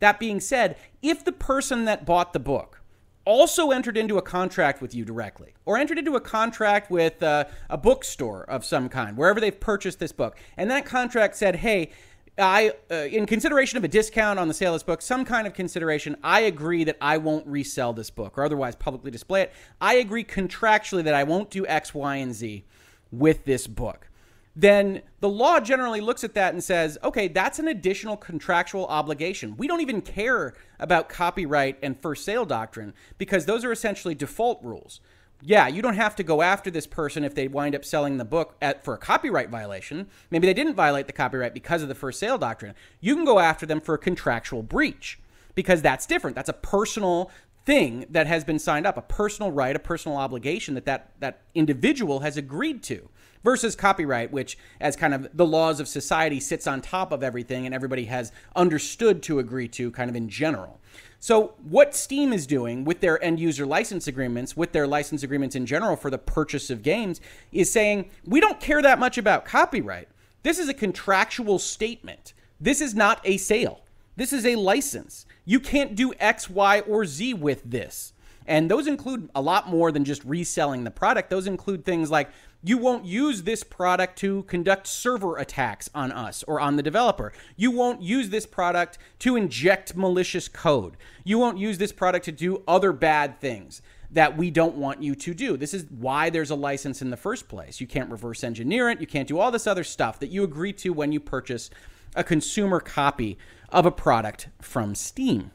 That 0.00 0.18
being 0.18 0.40
said, 0.40 0.76
if 1.02 1.24
the 1.24 1.32
person 1.32 1.84
that 1.84 2.04
bought 2.04 2.32
the 2.32 2.40
book 2.40 2.82
also 3.24 3.70
entered 3.70 3.96
into 3.96 4.18
a 4.18 4.22
contract 4.22 4.80
with 4.80 4.94
you 4.94 5.04
directly 5.04 5.54
or 5.64 5.76
entered 5.76 5.98
into 5.98 6.16
a 6.16 6.20
contract 6.20 6.90
with 6.90 7.22
uh, 7.22 7.44
a 7.68 7.76
bookstore 7.76 8.44
of 8.44 8.64
some 8.64 8.88
kind, 8.88 9.16
wherever 9.16 9.40
they've 9.40 9.58
purchased 9.58 9.98
this 9.98 10.12
book, 10.12 10.36
and 10.56 10.70
that 10.70 10.86
contract 10.86 11.36
said, 11.36 11.56
hey, 11.56 11.90
I, 12.38 12.72
uh, 12.90 12.94
in 12.94 13.24
consideration 13.24 13.78
of 13.78 13.84
a 13.84 13.88
discount 13.88 14.38
on 14.38 14.48
the 14.48 14.54
sale 14.54 14.74
of 14.74 14.76
this 14.76 14.82
book, 14.82 15.00
some 15.00 15.24
kind 15.24 15.46
of 15.46 15.54
consideration, 15.54 16.16
I 16.22 16.40
agree 16.40 16.84
that 16.84 16.98
I 17.00 17.16
won't 17.16 17.46
resell 17.46 17.94
this 17.94 18.10
book 18.10 18.36
or 18.36 18.44
otherwise 18.44 18.76
publicly 18.76 19.10
display 19.10 19.42
it. 19.42 19.52
I 19.80 19.94
agree 19.94 20.24
contractually 20.24 21.04
that 21.04 21.14
I 21.14 21.24
won't 21.24 21.50
do 21.50 21.66
X, 21.66 21.94
Y, 21.94 22.16
and 22.16 22.34
Z 22.34 22.64
with 23.10 23.44
this 23.46 23.66
book. 23.66 24.10
Then 24.54 25.02
the 25.20 25.28
law 25.28 25.60
generally 25.60 26.00
looks 26.00 26.24
at 26.24 26.34
that 26.34 26.54
and 26.54 26.64
says, 26.64 26.96
okay, 27.04 27.28
that's 27.28 27.58
an 27.58 27.68
additional 27.68 28.16
contractual 28.16 28.86
obligation. 28.86 29.56
We 29.56 29.66
don't 29.66 29.82
even 29.82 30.00
care 30.00 30.54
about 30.78 31.08
copyright 31.08 31.78
and 31.82 31.98
first 31.98 32.24
sale 32.24 32.46
doctrine 32.46 32.94
because 33.18 33.44
those 33.44 33.64
are 33.64 33.72
essentially 33.72 34.14
default 34.14 34.62
rules 34.62 35.00
yeah, 35.42 35.68
you 35.68 35.82
don't 35.82 35.94
have 35.94 36.16
to 36.16 36.22
go 36.22 36.42
after 36.42 36.70
this 36.70 36.86
person 36.86 37.22
if 37.24 37.34
they 37.34 37.48
wind 37.48 37.74
up 37.74 37.84
selling 37.84 38.16
the 38.16 38.24
book 38.24 38.56
at, 38.62 38.84
for 38.84 38.94
a 38.94 38.98
copyright 38.98 39.50
violation. 39.50 40.08
Maybe 40.30 40.46
they 40.46 40.54
didn't 40.54 40.74
violate 40.74 41.06
the 41.06 41.12
copyright 41.12 41.54
because 41.54 41.82
of 41.82 41.88
the 41.88 41.94
first 41.94 42.18
sale 42.18 42.38
doctrine. 42.38 42.74
You 43.00 43.14
can 43.14 43.24
go 43.24 43.38
after 43.38 43.66
them 43.66 43.80
for 43.80 43.94
a 43.94 43.98
contractual 43.98 44.62
breach 44.62 45.18
because 45.54 45.82
that's 45.82 46.06
different. 46.06 46.36
That's 46.36 46.48
a 46.48 46.54
personal 46.54 47.30
thing 47.66 48.06
that 48.10 48.26
has 48.26 48.44
been 48.44 48.58
signed 48.58 48.86
up, 48.86 48.96
a 48.96 49.02
personal 49.02 49.50
right, 49.50 49.74
a 49.76 49.80
personal 49.80 50.16
obligation 50.16 50.74
that 50.74 50.86
that, 50.86 51.12
that 51.18 51.42
individual 51.54 52.20
has 52.20 52.36
agreed 52.36 52.82
to 52.84 53.08
versus 53.42 53.76
copyright, 53.76 54.32
which, 54.32 54.56
as 54.80 54.96
kind 54.96 55.14
of 55.14 55.28
the 55.34 55.46
laws 55.46 55.80
of 55.80 55.86
society, 55.86 56.40
sits 56.40 56.66
on 56.66 56.80
top 56.80 57.12
of 57.12 57.22
everything 57.22 57.66
and 57.66 57.74
everybody 57.74 58.06
has 58.06 58.32
understood 58.54 59.22
to 59.22 59.38
agree 59.38 59.68
to, 59.68 59.90
kind 59.90 60.08
of 60.08 60.16
in 60.16 60.28
general. 60.28 60.80
So, 61.18 61.54
what 61.68 61.94
Steam 61.94 62.32
is 62.32 62.46
doing 62.46 62.84
with 62.84 63.00
their 63.00 63.22
end 63.22 63.40
user 63.40 63.66
license 63.66 64.06
agreements, 64.06 64.56
with 64.56 64.72
their 64.72 64.86
license 64.86 65.22
agreements 65.22 65.56
in 65.56 65.66
general 65.66 65.96
for 65.96 66.10
the 66.10 66.18
purchase 66.18 66.70
of 66.70 66.82
games, 66.82 67.20
is 67.52 67.70
saying, 67.70 68.10
we 68.24 68.40
don't 68.40 68.60
care 68.60 68.82
that 68.82 68.98
much 68.98 69.18
about 69.18 69.44
copyright. 69.44 70.08
This 70.42 70.58
is 70.58 70.68
a 70.68 70.74
contractual 70.74 71.58
statement. 71.58 72.32
This 72.60 72.80
is 72.80 72.94
not 72.94 73.20
a 73.24 73.36
sale. 73.36 73.80
This 74.16 74.32
is 74.32 74.46
a 74.46 74.56
license. 74.56 75.26
You 75.44 75.60
can't 75.60 75.94
do 75.94 76.12
X, 76.18 76.48
Y, 76.48 76.80
or 76.80 77.04
Z 77.04 77.34
with 77.34 77.62
this. 77.64 78.12
And 78.46 78.70
those 78.70 78.86
include 78.86 79.28
a 79.34 79.42
lot 79.42 79.68
more 79.68 79.90
than 79.90 80.04
just 80.04 80.24
reselling 80.24 80.84
the 80.84 80.90
product. 80.90 81.30
Those 81.30 81.46
include 81.46 81.84
things 81.84 82.10
like 82.10 82.30
you 82.66 82.78
won't 82.78 83.04
use 83.04 83.44
this 83.44 83.62
product 83.62 84.18
to 84.18 84.42
conduct 84.42 84.88
server 84.88 85.36
attacks 85.36 85.88
on 85.94 86.10
us 86.10 86.42
or 86.48 86.60
on 86.60 86.74
the 86.74 86.82
developer. 86.82 87.32
You 87.56 87.70
won't 87.70 88.02
use 88.02 88.30
this 88.30 88.44
product 88.44 88.98
to 89.20 89.36
inject 89.36 89.96
malicious 89.96 90.48
code. 90.48 90.96
You 91.22 91.38
won't 91.38 91.58
use 91.58 91.78
this 91.78 91.92
product 91.92 92.24
to 92.24 92.32
do 92.32 92.64
other 92.66 92.92
bad 92.92 93.40
things 93.40 93.82
that 94.10 94.36
we 94.36 94.50
don't 94.50 94.74
want 94.74 95.00
you 95.00 95.14
to 95.14 95.32
do. 95.32 95.56
This 95.56 95.74
is 95.74 95.86
why 95.96 96.28
there's 96.28 96.50
a 96.50 96.56
license 96.56 97.00
in 97.00 97.10
the 97.10 97.16
first 97.16 97.48
place. 97.48 97.80
You 97.80 97.86
can't 97.86 98.10
reverse 98.10 98.42
engineer 98.42 98.90
it. 98.90 99.00
You 99.00 99.06
can't 99.06 99.28
do 99.28 99.38
all 99.38 99.52
this 99.52 99.68
other 99.68 99.84
stuff 99.84 100.18
that 100.18 100.30
you 100.30 100.42
agree 100.42 100.72
to 100.72 100.90
when 100.90 101.12
you 101.12 101.20
purchase 101.20 101.70
a 102.16 102.24
consumer 102.24 102.80
copy 102.80 103.38
of 103.68 103.86
a 103.86 103.92
product 103.92 104.48
from 104.60 104.96
Steam. 104.96 105.52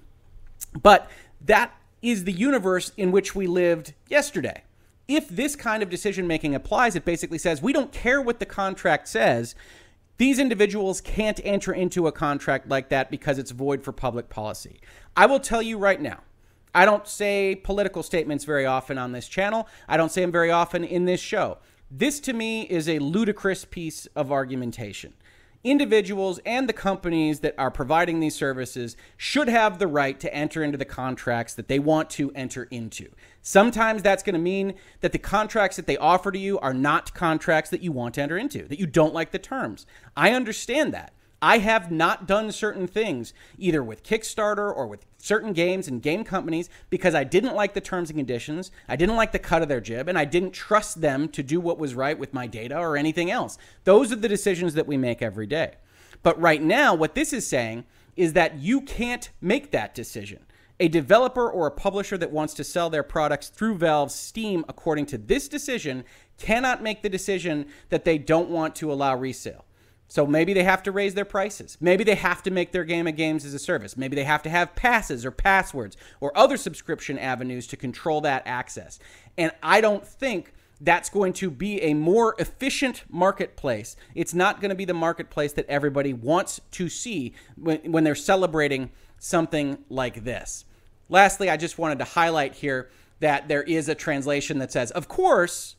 But 0.81 1.11
that 1.41 1.75
is 2.01 2.23
the 2.23 2.31
universe 2.31 2.93
in 2.95 3.11
which 3.11 3.35
we 3.35 3.47
lived 3.47 3.95
yesterday 4.07 4.63
if 5.15 5.27
this 5.29 5.55
kind 5.55 5.81
of 5.81 5.89
decision 5.89 6.27
making 6.27 6.55
applies, 6.55 6.95
it 6.95 7.05
basically 7.05 7.37
says 7.37 7.61
we 7.61 7.73
don't 7.73 7.91
care 7.91 8.21
what 8.21 8.39
the 8.39 8.45
contract 8.45 9.07
says. 9.07 9.55
These 10.17 10.39
individuals 10.39 11.01
can't 11.01 11.39
enter 11.43 11.73
into 11.73 12.07
a 12.07 12.11
contract 12.11 12.69
like 12.69 12.89
that 12.89 13.09
because 13.09 13.39
it's 13.39 13.51
void 13.51 13.83
for 13.83 13.91
public 13.91 14.29
policy. 14.29 14.79
I 15.17 15.25
will 15.25 15.39
tell 15.39 15.61
you 15.61 15.77
right 15.77 15.99
now, 15.99 16.19
I 16.73 16.85
don't 16.85 17.07
say 17.07 17.55
political 17.55 18.03
statements 18.03 18.45
very 18.45 18.65
often 18.65 18.97
on 18.97 19.11
this 19.11 19.27
channel. 19.27 19.67
I 19.87 19.97
don't 19.97 20.11
say 20.11 20.21
them 20.21 20.31
very 20.31 20.51
often 20.51 20.83
in 20.83 21.05
this 21.05 21.19
show. 21.19 21.57
This 21.89 22.19
to 22.21 22.33
me 22.33 22.61
is 22.63 22.87
a 22.87 22.99
ludicrous 22.99 23.65
piece 23.65 24.05
of 24.15 24.31
argumentation 24.31 25.13
individuals 25.63 26.39
and 26.45 26.67
the 26.67 26.73
companies 26.73 27.41
that 27.41 27.55
are 27.57 27.71
providing 27.71 28.19
these 28.19 28.35
services 28.35 28.95
should 29.17 29.47
have 29.47 29.79
the 29.79 29.87
right 29.87 30.19
to 30.19 30.33
enter 30.33 30.63
into 30.63 30.77
the 30.77 30.85
contracts 30.85 31.53
that 31.53 31.67
they 31.67 31.79
want 31.79 32.09
to 32.11 32.31
enter 32.33 32.67
into. 32.71 33.09
Sometimes 33.41 34.03
that's 34.03 34.23
going 34.23 34.33
to 34.33 34.39
mean 34.39 34.75
that 35.01 35.11
the 35.11 35.19
contracts 35.19 35.77
that 35.77 35.87
they 35.87 35.97
offer 35.97 36.31
to 36.31 36.39
you 36.39 36.59
are 36.59 36.73
not 36.73 37.13
contracts 37.13 37.69
that 37.69 37.81
you 37.81 37.91
want 37.91 38.15
to 38.15 38.21
enter 38.21 38.37
into, 38.37 38.67
that 38.67 38.79
you 38.79 38.87
don't 38.87 39.13
like 39.13 39.31
the 39.31 39.39
terms. 39.39 39.85
I 40.15 40.31
understand 40.31 40.93
that. 40.93 41.13
I 41.41 41.57
have 41.57 41.91
not 41.91 42.27
done 42.27 42.51
certain 42.51 42.85
things, 42.85 43.33
either 43.57 43.83
with 43.83 44.03
Kickstarter 44.03 44.71
or 44.75 44.85
with 44.85 45.05
certain 45.17 45.53
games 45.53 45.87
and 45.87 46.01
game 46.01 46.23
companies, 46.23 46.69
because 46.91 47.15
I 47.15 47.23
didn't 47.23 47.55
like 47.55 47.73
the 47.73 47.81
terms 47.81 48.09
and 48.09 48.19
conditions, 48.19 48.71
I 48.87 48.95
didn't 48.95 49.15
like 49.15 49.31
the 49.31 49.39
cut 49.39 49.63
of 49.63 49.67
their 49.67 49.81
jib, 49.81 50.07
and 50.07 50.19
I 50.19 50.25
didn't 50.25 50.51
trust 50.51 51.01
them 51.01 51.27
to 51.29 51.41
do 51.41 51.59
what 51.59 51.79
was 51.79 51.95
right 51.95 52.17
with 52.17 52.33
my 52.33 52.45
data 52.45 52.77
or 52.77 52.95
anything 52.95 53.31
else. 53.31 53.57
Those 53.85 54.11
are 54.11 54.17
the 54.17 54.29
decisions 54.29 54.75
that 54.75 54.87
we 54.87 54.97
make 54.97 55.23
every 55.23 55.47
day. 55.47 55.75
But 56.21 56.39
right 56.39 56.61
now, 56.61 56.93
what 56.93 57.15
this 57.15 57.33
is 57.33 57.47
saying 57.47 57.85
is 58.15 58.33
that 58.33 58.59
you 58.59 58.81
can't 58.81 59.29
make 59.41 59.71
that 59.71 59.95
decision. 59.95 60.45
A 60.79 60.87
developer 60.87 61.49
or 61.49 61.65
a 61.65 61.71
publisher 61.71 62.17
that 62.17 62.31
wants 62.31 62.53
to 62.55 62.63
sell 62.63 62.89
their 62.89 63.03
products 63.03 63.49
through 63.49 63.77
Valve's 63.77 64.15
Steam, 64.15 64.63
according 64.67 65.07
to 65.07 65.17
this 65.17 65.47
decision, 65.47 66.03
cannot 66.37 66.83
make 66.83 67.01
the 67.01 67.09
decision 67.09 67.65
that 67.89 68.05
they 68.05 68.17
don't 68.17 68.49
want 68.49 68.75
to 68.75 68.91
allow 68.91 69.15
resale. 69.15 69.65
So 70.11 70.27
maybe 70.27 70.53
they 70.53 70.65
have 70.65 70.83
to 70.83 70.91
raise 70.91 71.13
their 71.13 71.23
prices. 71.23 71.77
Maybe 71.79 72.03
they 72.03 72.15
have 72.15 72.43
to 72.43 72.51
make 72.51 72.73
their 72.73 72.83
game 72.83 73.07
a 73.07 73.13
games 73.13 73.45
as 73.45 73.53
a 73.53 73.59
service. 73.59 73.95
Maybe 73.95 74.17
they 74.17 74.25
have 74.25 74.43
to 74.43 74.49
have 74.49 74.75
passes 74.75 75.25
or 75.25 75.31
passwords 75.31 75.95
or 76.19 76.37
other 76.37 76.57
subscription 76.57 77.17
avenues 77.17 77.65
to 77.67 77.77
control 77.77 78.19
that 78.19 78.43
access. 78.45 78.99
And 79.37 79.53
I 79.63 79.79
don't 79.79 80.05
think 80.05 80.51
that's 80.81 81.09
going 81.09 81.31
to 81.31 81.49
be 81.49 81.81
a 81.81 81.93
more 81.93 82.35
efficient 82.39 83.05
marketplace. 83.09 83.95
It's 84.13 84.33
not 84.33 84.59
going 84.59 84.67
to 84.67 84.75
be 84.75 84.83
the 84.83 84.93
marketplace 84.93 85.53
that 85.53 85.65
everybody 85.69 86.11
wants 86.11 86.59
to 86.71 86.89
see 86.89 87.33
when, 87.55 87.79
when 87.89 88.03
they're 88.03 88.13
celebrating 88.13 88.91
something 89.17 89.77
like 89.87 90.25
this. 90.25 90.65
Lastly, 91.07 91.49
I 91.49 91.55
just 91.55 91.77
wanted 91.77 91.99
to 91.99 92.05
highlight 92.05 92.55
here 92.55 92.89
that 93.21 93.47
there 93.47 93.63
is 93.63 93.87
a 93.87 93.95
translation 93.95 94.59
that 94.59 94.73
says, 94.73 94.91
of 94.91 95.07
course, 95.07 95.77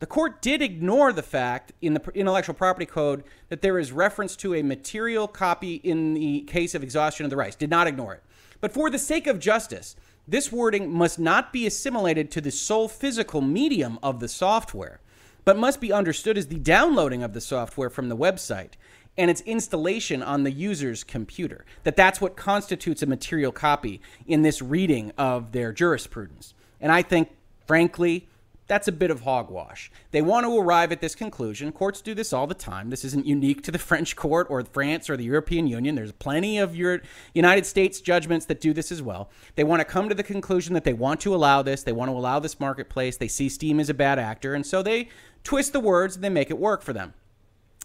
the 0.00 0.06
court 0.06 0.40
did 0.40 0.62
ignore 0.62 1.12
the 1.12 1.22
fact 1.22 1.72
in 1.80 1.94
the 1.94 2.02
intellectual 2.14 2.54
property 2.54 2.86
code 2.86 3.22
that 3.50 3.60
there 3.60 3.78
is 3.78 3.92
reference 3.92 4.34
to 4.36 4.54
a 4.54 4.62
material 4.62 5.28
copy 5.28 5.74
in 5.74 6.14
the 6.14 6.40
case 6.42 6.74
of 6.74 6.82
exhaustion 6.82 7.24
of 7.24 7.30
the 7.30 7.36
rights. 7.36 7.54
Did 7.54 7.70
not 7.70 7.86
ignore 7.86 8.14
it. 8.14 8.22
But 8.62 8.72
for 8.72 8.90
the 8.90 8.98
sake 8.98 9.26
of 9.26 9.38
justice, 9.38 9.96
this 10.26 10.50
wording 10.50 10.90
must 10.90 11.18
not 11.18 11.52
be 11.52 11.66
assimilated 11.66 12.30
to 12.30 12.40
the 12.40 12.50
sole 12.50 12.88
physical 12.88 13.42
medium 13.42 13.98
of 14.02 14.20
the 14.20 14.28
software, 14.28 15.00
but 15.44 15.58
must 15.58 15.82
be 15.82 15.92
understood 15.92 16.38
as 16.38 16.46
the 16.46 16.58
downloading 16.58 17.22
of 17.22 17.34
the 17.34 17.40
software 17.40 17.90
from 17.90 18.08
the 18.08 18.16
website 18.16 18.72
and 19.18 19.30
its 19.30 19.42
installation 19.42 20.22
on 20.22 20.44
the 20.44 20.50
user's 20.50 21.04
computer. 21.04 21.66
That 21.84 21.96
that's 21.96 22.22
what 22.22 22.36
constitutes 22.36 23.02
a 23.02 23.06
material 23.06 23.52
copy 23.52 24.00
in 24.26 24.40
this 24.40 24.62
reading 24.62 25.12
of 25.18 25.52
their 25.52 25.74
jurisprudence. 25.74 26.54
And 26.80 26.90
I 26.90 27.02
think, 27.02 27.28
frankly, 27.66 28.29
that's 28.70 28.86
a 28.86 28.92
bit 28.92 29.10
of 29.10 29.22
hogwash. 29.22 29.90
They 30.12 30.22
want 30.22 30.46
to 30.46 30.56
arrive 30.56 30.92
at 30.92 31.00
this 31.00 31.16
conclusion. 31.16 31.72
Courts 31.72 32.00
do 32.00 32.14
this 32.14 32.32
all 32.32 32.46
the 32.46 32.54
time. 32.54 32.88
This 32.88 33.04
isn't 33.04 33.26
unique 33.26 33.64
to 33.64 33.72
the 33.72 33.78
French 33.90 34.14
court 34.14 34.46
or 34.48 34.62
France 34.62 35.10
or 35.10 35.16
the 35.16 35.24
European 35.24 35.66
Union. 35.66 35.96
There's 35.96 36.12
plenty 36.12 36.56
of 36.56 36.76
your 36.76 37.02
United 37.34 37.66
States 37.66 38.00
judgments 38.00 38.46
that 38.46 38.60
do 38.60 38.72
this 38.72 38.92
as 38.92 39.02
well. 39.02 39.28
They 39.56 39.64
want 39.64 39.80
to 39.80 39.84
come 39.84 40.08
to 40.08 40.14
the 40.14 40.22
conclusion 40.22 40.72
that 40.74 40.84
they 40.84 40.92
want 40.92 41.20
to 41.22 41.34
allow 41.34 41.62
this. 41.62 41.82
They 41.82 41.90
want 41.90 42.12
to 42.12 42.16
allow 42.16 42.38
this 42.38 42.60
marketplace. 42.60 43.16
They 43.16 43.26
see 43.26 43.48
Steam 43.48 43.80
as 43.80 43.88
a 43.88 43.94
bad 43.94 44.20
actor, 44.20 44.54
and 44.54 44.64
so 44.64 44.84
they 44.84 45.08
twist 45.42 45.72
the 45.72 45.80
words 45.80 46.14
and 46.14 46.22
they 46.22 46.28
make 46.28 46.48
it 46.48 46.58
work 46.58 46.82
for 46.82 46.92
them. 46.92 47.14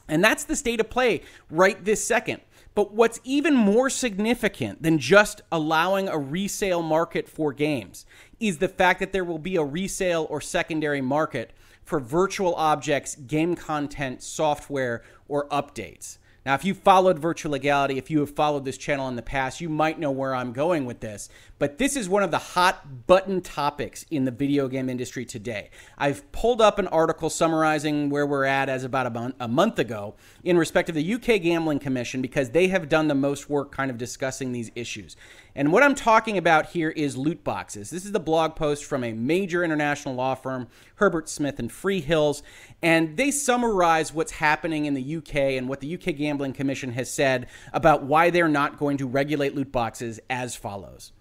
And 0.07 0.23
that's 0.23 0.43
the 0.43 0.55
state 0.55 0.79
of 0.79 0.91
play 0.91 1.23
right 1.49 1.83
this 1.83 2.05
second. 2.05 2.41
But 2.75 2.93
what's 2.93 3.21
even 3.23 3.55
more 3.55 3.89
significant 3.89 4.83
than 4.83 4.99
just 4.99 5.41
allowing 5.51 6.09
a 6.09 6.17
resale 6.17 6.81
market 6.81 7.27
for 7.29 7.53
games 7.53 8.05
is 8.39 8.57
the 8.57 8.67
fact 8.67 8.99
that 8.99 9.13
there 9.13 9.23
will 9.23 9.39
be 9.39 9.55
a 9.55 9.63
resale 9.63 10.27
or 10.29 10.41
secondary 10.41 11.01
market 11.01 11.51
for 11.85 12.01
virtual 12.01 12.53
objects, 12.55 13.15
game 13.15 13.55
content, 13.55 14.21
software, 14.21 15.03
or 15.29 15.47
updates. 15.47 16.17
Now, 16.45 16.53
if 16.53 16.63
you 16.63 16.75
followed 16.75 17.17
Virtual 17.17 17.53
Legality, 17.53 17.97
if 17.97 18.11
you 18.11 18.19
have 18.19 18.29
followed 18.29 18.65
this 18.65 18.77
channel 18.77 19.07
in 19.07 19.15
the 19.15 19.23
past, 19.23 19.61
you 19.61 19.67
might 19.67 19.97
know 19.97 20.11
where 20.11 20.35
I'm 20.35 20.53
going 20.53 20.85
with 20.85 20.99
this. 20.99 21.27
But 21.57 21.79
this 21.79 21.95
is 21.95 22.07
one 22.07 22.21
of 22.21 22.29
the 22.29 22.37
hot 22.37 23.07
button 23.07 23.41
topics 23.41 24.05
in 24.11 24.25
the 24.25 24.31
video 24.31 24.67
game 24.67 24.87
industry 24.87 25.25
today. 25.25 25.71
I've 25.97 26.31
pulled 26.31 26.61
up 26.61 26.77
an 26.77 26.87
article 26.89 27.31
summarizing 27.31 28.11
where 28.11 28.27
we're 28.27 28.45
at 28.45 28.69
as 28.69 28.83
about 28.83 29.07
a 29.07 29.09
month, 29.09 29.35
a 29.39 29.47
month 29.47 29.79
ago 29.79 30.15
in 30.43 30.55
respect 30.55 30.87
of 30.89 30.93
the 30.93 31.13
UK 31.15 31.41
Gambling 31.41 31.79
Commission 31.79 32.21
because 32.21 32.51
they 32.51 32.67
have 32.67 32.89
done 32.89 33.07
the 33.07 33.15
most 33.15 33.49
work 33.49 33.71
kind 33.71 33.89
of 33.89 33.97
discussing 33.97 34.51
these 34.51 34.69
issues. 34.75 35.15
And 35.55 35.71
what 35.71 35.81
I'm 35.81 35.95
talking 35.95 36.37
about 36.37 36.67
here 36.67 36.89
is 36.89 37.17
loot 37.17 37.43
boxes. 37.43 37.89
This 37.89 38.05
is 38.05 38.11
the 38.11 38.19
blog 38.19 38.55
post 38.55 38.83
from 38.83 39.03
a 39.03 39.13
major 39.13 39.63
international 39.63 40.13
law 40.13 40.35
firm, 40.35 40.67
Herbert 40.95 41.29
Smith 41.29 41.57
and 41.57 41.71
Freehills, 41.71 42.41
and 42.83 43.15
they 43.15 43.31
summarize 43.31 44.13
what's 44.13 44.33
happening 44.33 44.85
in 44.85 44.93
the 44.93 45.15
UK 45.15 45.35
and 45.35 45.69
what 45.69 45.79
the 45.79 45.95
UK 45.95 46.17
Gambling 46.17 46.34
Commission 46.53 46.91
has 46.91 47.09
said 47.09 47.47
about 47.73 48.03
why 48.03 48.29
they're 48.29 48.47
not 48.47 48.77
going 48.77 48.97
to 48.97 49.07
regulate 49.07 49.55
loot 49.55 49.71
boxes 49.71 50.19
as 50.29 50.55
follows. 50.55 51.11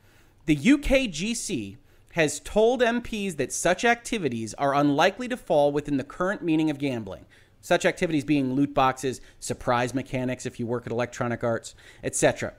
The 0.46 0.57
UKGC 0.57 1.77
has 2.12 2.40
told 2.40 2.81
MPs 2.81 3.37
that 3.37 3.53
such 3.53 3.85
activities 3.85 4.55
are 4.55 4.74
unlikely 4.74 5.29
to 5.29 5.37
fall 5.37 5.72
within 5.72 5.96
the 5.96 6.05
current 6.05 6.42
meaning 6.42 6.70
of 6.70 6.79
gambling. 6.79 7.27
Such 7.61 7.85
activities 7.85 8.24
being 8.24 8.55
loot 8.55 8.74
boxes, 8.74 9.20
surprise 9.40 9.94
mechanics 9.94 10.46
if 10.46 10.61
you 10.61 10.66
work 10.66 10.87
at 10.87 10.92
Electronic 10.92 11.42
Arts, 11.42 11.74
etc 12.03 12.55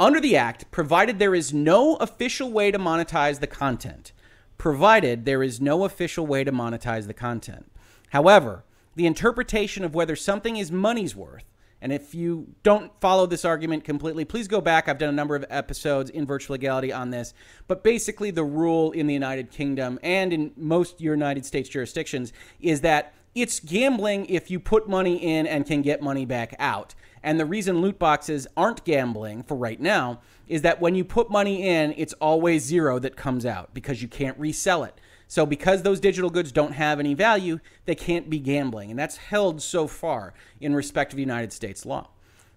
under 0.00 0.20
the 0.20 0.36
Act, 0.36 0.70
provided 0.70 1.18
there 1.18 1.34
is 1.34 1.52
no 1.52 1.96
official 1.96 2.52
way 2.52 2.70
to 2.70 2.78
monetize 2.78 3.40
the 3.40 3.46
content. 3.46 4.12
Provided 4.56 5.24
there 5.24 5.42
is 5.42 5.60
no 5.60 5.84
official 5.84 6.26
way 6.26 6.44
to 6.44 6.52
monetize 6.52 7.06
the 7.06 7.14
content. 7.14 7.70
However, 8.10 8.64
the 8.94 9.06
interpretation 9.06 9.84
of 9.84 9.94
whether 9.94 10.16
something 10.16 10.56
is 10.56 10.70
money's 10.70 11.16
worth, 11.16 11.44
and 11.80 11.92
if 11.92 12.14
you 12.14 12.48
don't 12.62 12.90
follow 13.00 13.26
this 13.26 13.44
argument 13.44 13.84
completely, 13.84 14.24
please 14.24 14.48
go 14.48 14.60
back. 14.60 14.88
I've 14.88 14.98
done 14.98 15.10
a 15.10 15.12
number 15.12 15.36
of 15.36 15.44
episodes 15.48 16.10
in 16.10 16.26
virtual 16.26 16.54
legality 16.54 16.92
on 16.92 17.10
this. 17.10 17.34
But 17.68 17.84
basically, 17.84 18.30
the 18.32 18.44
rule 18.44 18.90
in 18.90 19.06
the 19.06 19.14
United 19.14 19.50
Kingdom 19.50 19.98
and 20.02 20.32
in 20.32 20.52
most 20.56 21.00
United 21.00 21.46
States 21.46 21.68
jurisdictions 21.68 22.32
is 22.60 22.80
that 22.80 23.14
it's 23.34 23.60
gambling 23.60 24.26
if 24.26 24.50
you 24.50 24.58
put 24.58 24.88
money 24.88 25.16
in 25.16 25.46
and 25.46 25.64
can 25.64 25.82
get 25.82 26.02
money 26.02 26.24
back 26.24 26.56
out. 26.58 26.94
And 27.22 27.38
the 27.38 27.46
reason 27.46 27.80
loot 27.80 27.98
boxes 27.98 28.48
aren't 28.56 28.84
gambling 28.84 29.44
for 29.44 29.56
right 29.56 29.80
now 29.80 30.20
is 30.48 30.62
that 30.62 30.80
when 30.80 30.94
you 30.94 31.04
put 31.04 31.30
money 31.30 31.68
in, 31.68 31.94
it's 31.96 32.14
always 32.14 32.64
zero 32.64 32.98
that 32.98 33.16
comes 33.16 33.46
out 33.46 33.72
because 33.74 34.02
you 34.02 34.08
can't 34.08 34.36
resell 34.38 34.82
it. 34.82 35.00
So 35.28 35.44
because 35.44 35.82
those 35.82 36.00
digital 36.00 36.30
goods 36.30 36.50
don't 36.50 36.72
have 36.72 36.98
any 36.98 37.14
value, 37.14 37.60
they 37.84 37.94
can't 37.94 38.30
be 38.30 38.38
gambling. 38.38 38.90
And 38.90 38.98
that's 38.98 39.18
held 39.18 39.62
so 39.62 39.86
far 39.86 40.32
in 40.60 40.74
respect 40.74 41.12
of 41.12 41.18
United 41.18 41.52
States 41.52 41.86
law. 41.86 42.08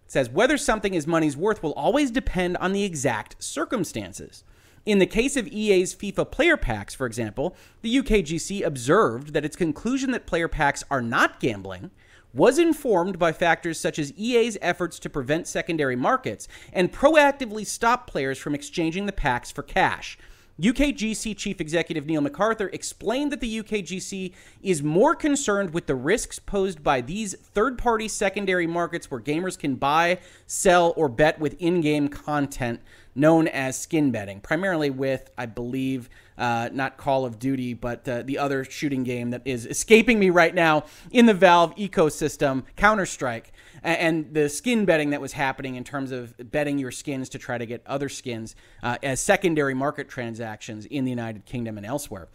It 0.06 0.12
says 0.12 0.30
whether 0.30 0.58
something 0.58 0.94
is 0.94 1.06
money's 1.06 1.38
worth 1.38 1.62
will 1.62 1.74
always 1.74 2.10
depend 2.10 2.58
on 2.58 2.72
the 2.72 2.84
exact 2.84 3.44
circumstances. 3.44 4.44
In 4.86 4.98
the 4.98 5.06
case 5.06 5.38
of 5.38 5.48
EA's 5.48 5.94
FIFA 5.94 6.32
player 6.32 6.58
packs, 6.58 6.96
for 6.96 7.06
example, 7.06 7.56
the 7.84 7.98
UKGC 7.98 8.66
observed 8.66 9.34
that 9.34 9.46
its 9.46 9.56
conclusion 9.56 10.10
that 10.12 10.26
player 10.26 10.48
packs 10.48 10.84
are 10.90 11.02
not 11.02 11.40
gambling 11.40 11.92
was 12.34 12.58
informed 12.58 13.20
by 13.20 13.32
factors 13.32 13.80
such 13.80 14.00
as 14.00 14.14
EA's 14.18 14.58
efforts 14.62 14.98
to 15.00 15.10
prevent 15.10 15.46
secondary 15.46 15.96
markets 15.98 16.48
and 16.72 16.92
proactively 16.92 17.66
stop 17.66 18.08
players 18.08 18.38
from 18.38 18.56
exchanging 18.56 19.06
the 19.06 19.12
packs 19.12 19.52
for 19.52 19.62
cash. 19.62 20.18
UKGC 20.60 21.36
Chief 21.38 21.62
Executive 21.62 22.06
Neil 22.06 22.22
McArthur 22.22 22.74
explained 22.74 23.32
that 23.32 23.40
the 23.40 23.64
UKGC 23.64 24.34
is 24.62 24.84
more 24.84 25.16
concerned 25.16 25.74
with 25.74 25.88
the 25.88 25.96
risks 25.96 26.40
posed 26.40 26.84
by 26.84 27.02
these 27.02 27.36
third 27.36 27.78
party 27.78 28.08
secondary 28.08 28.68
markets 28.68 29.10
where 29.10 29.22
gamers 29.22 29.58
can 29.58 29.76
buy, 29.76 30.20
sell, 30.46 30.94
or 30.96 31.10
bet 31.10 31.40
with 31.40 31.56
in 31.60 31.82
game 31.82 32.08
content 32.10 32.82
known 33.16 33.48
as 33.48 33.78
skin 33.78 34.12
betting, 34.12 34.40
primarily 34.40 34.90
with, 34.90 35.30
I 35.38 35.46
believe, 35.46 36.10
uh, 36.38 36.70
not 36.72 36.98
Call 36.98 37.26
of 37.26 37.40
Duty, 37.40 37.74
but 37.74 38.08
uh, 38.08 38.24
the 38.24 38.38
other 38.38 38.64
shooting 38.64 39.04
game 39.04 39.32
that 39.32 39.42
is 39.46 39.66
escaping 39.66 40.20
me 40.20 40.30
right 40.30 40.56
now 40.56 40.86
in 41.12 41.26
the 41.26 41.34
Valve 41.34 41.76
ecosystem, 41.76 42.64
Counter 42.76 43.06
Strike, 43.06 43.52
and 43.84 44.34
the 44.34 44.48
skin 44.48 44.86
betting 44.86 45.10
that 45.10 45.22
was 45.22 45.34
happening 45.34 45.76
in 45.76 45.84
terms 45.84 46.12
of 46.12 46.34
betting 46.52 46.78
your 46.78 46.92
skins 46.92 47.30
to 47.30 47.40
try 47.40 47.58
to 47.58 47.66
get 47.66 47.82
other 47.86 48.10
skins 48.10 48.56
uh, 48.84 48.98
as 49.02 49.20
secondary 49.20 49.74
market 49.74 50.08
transactions 50.08 50.86
in 50.86 51.04
the 51.04 51.10
United 51.10 51.46
Kingdom 51.46 51.78
and 51.78 51.86
elsewhere. 51.86 52.28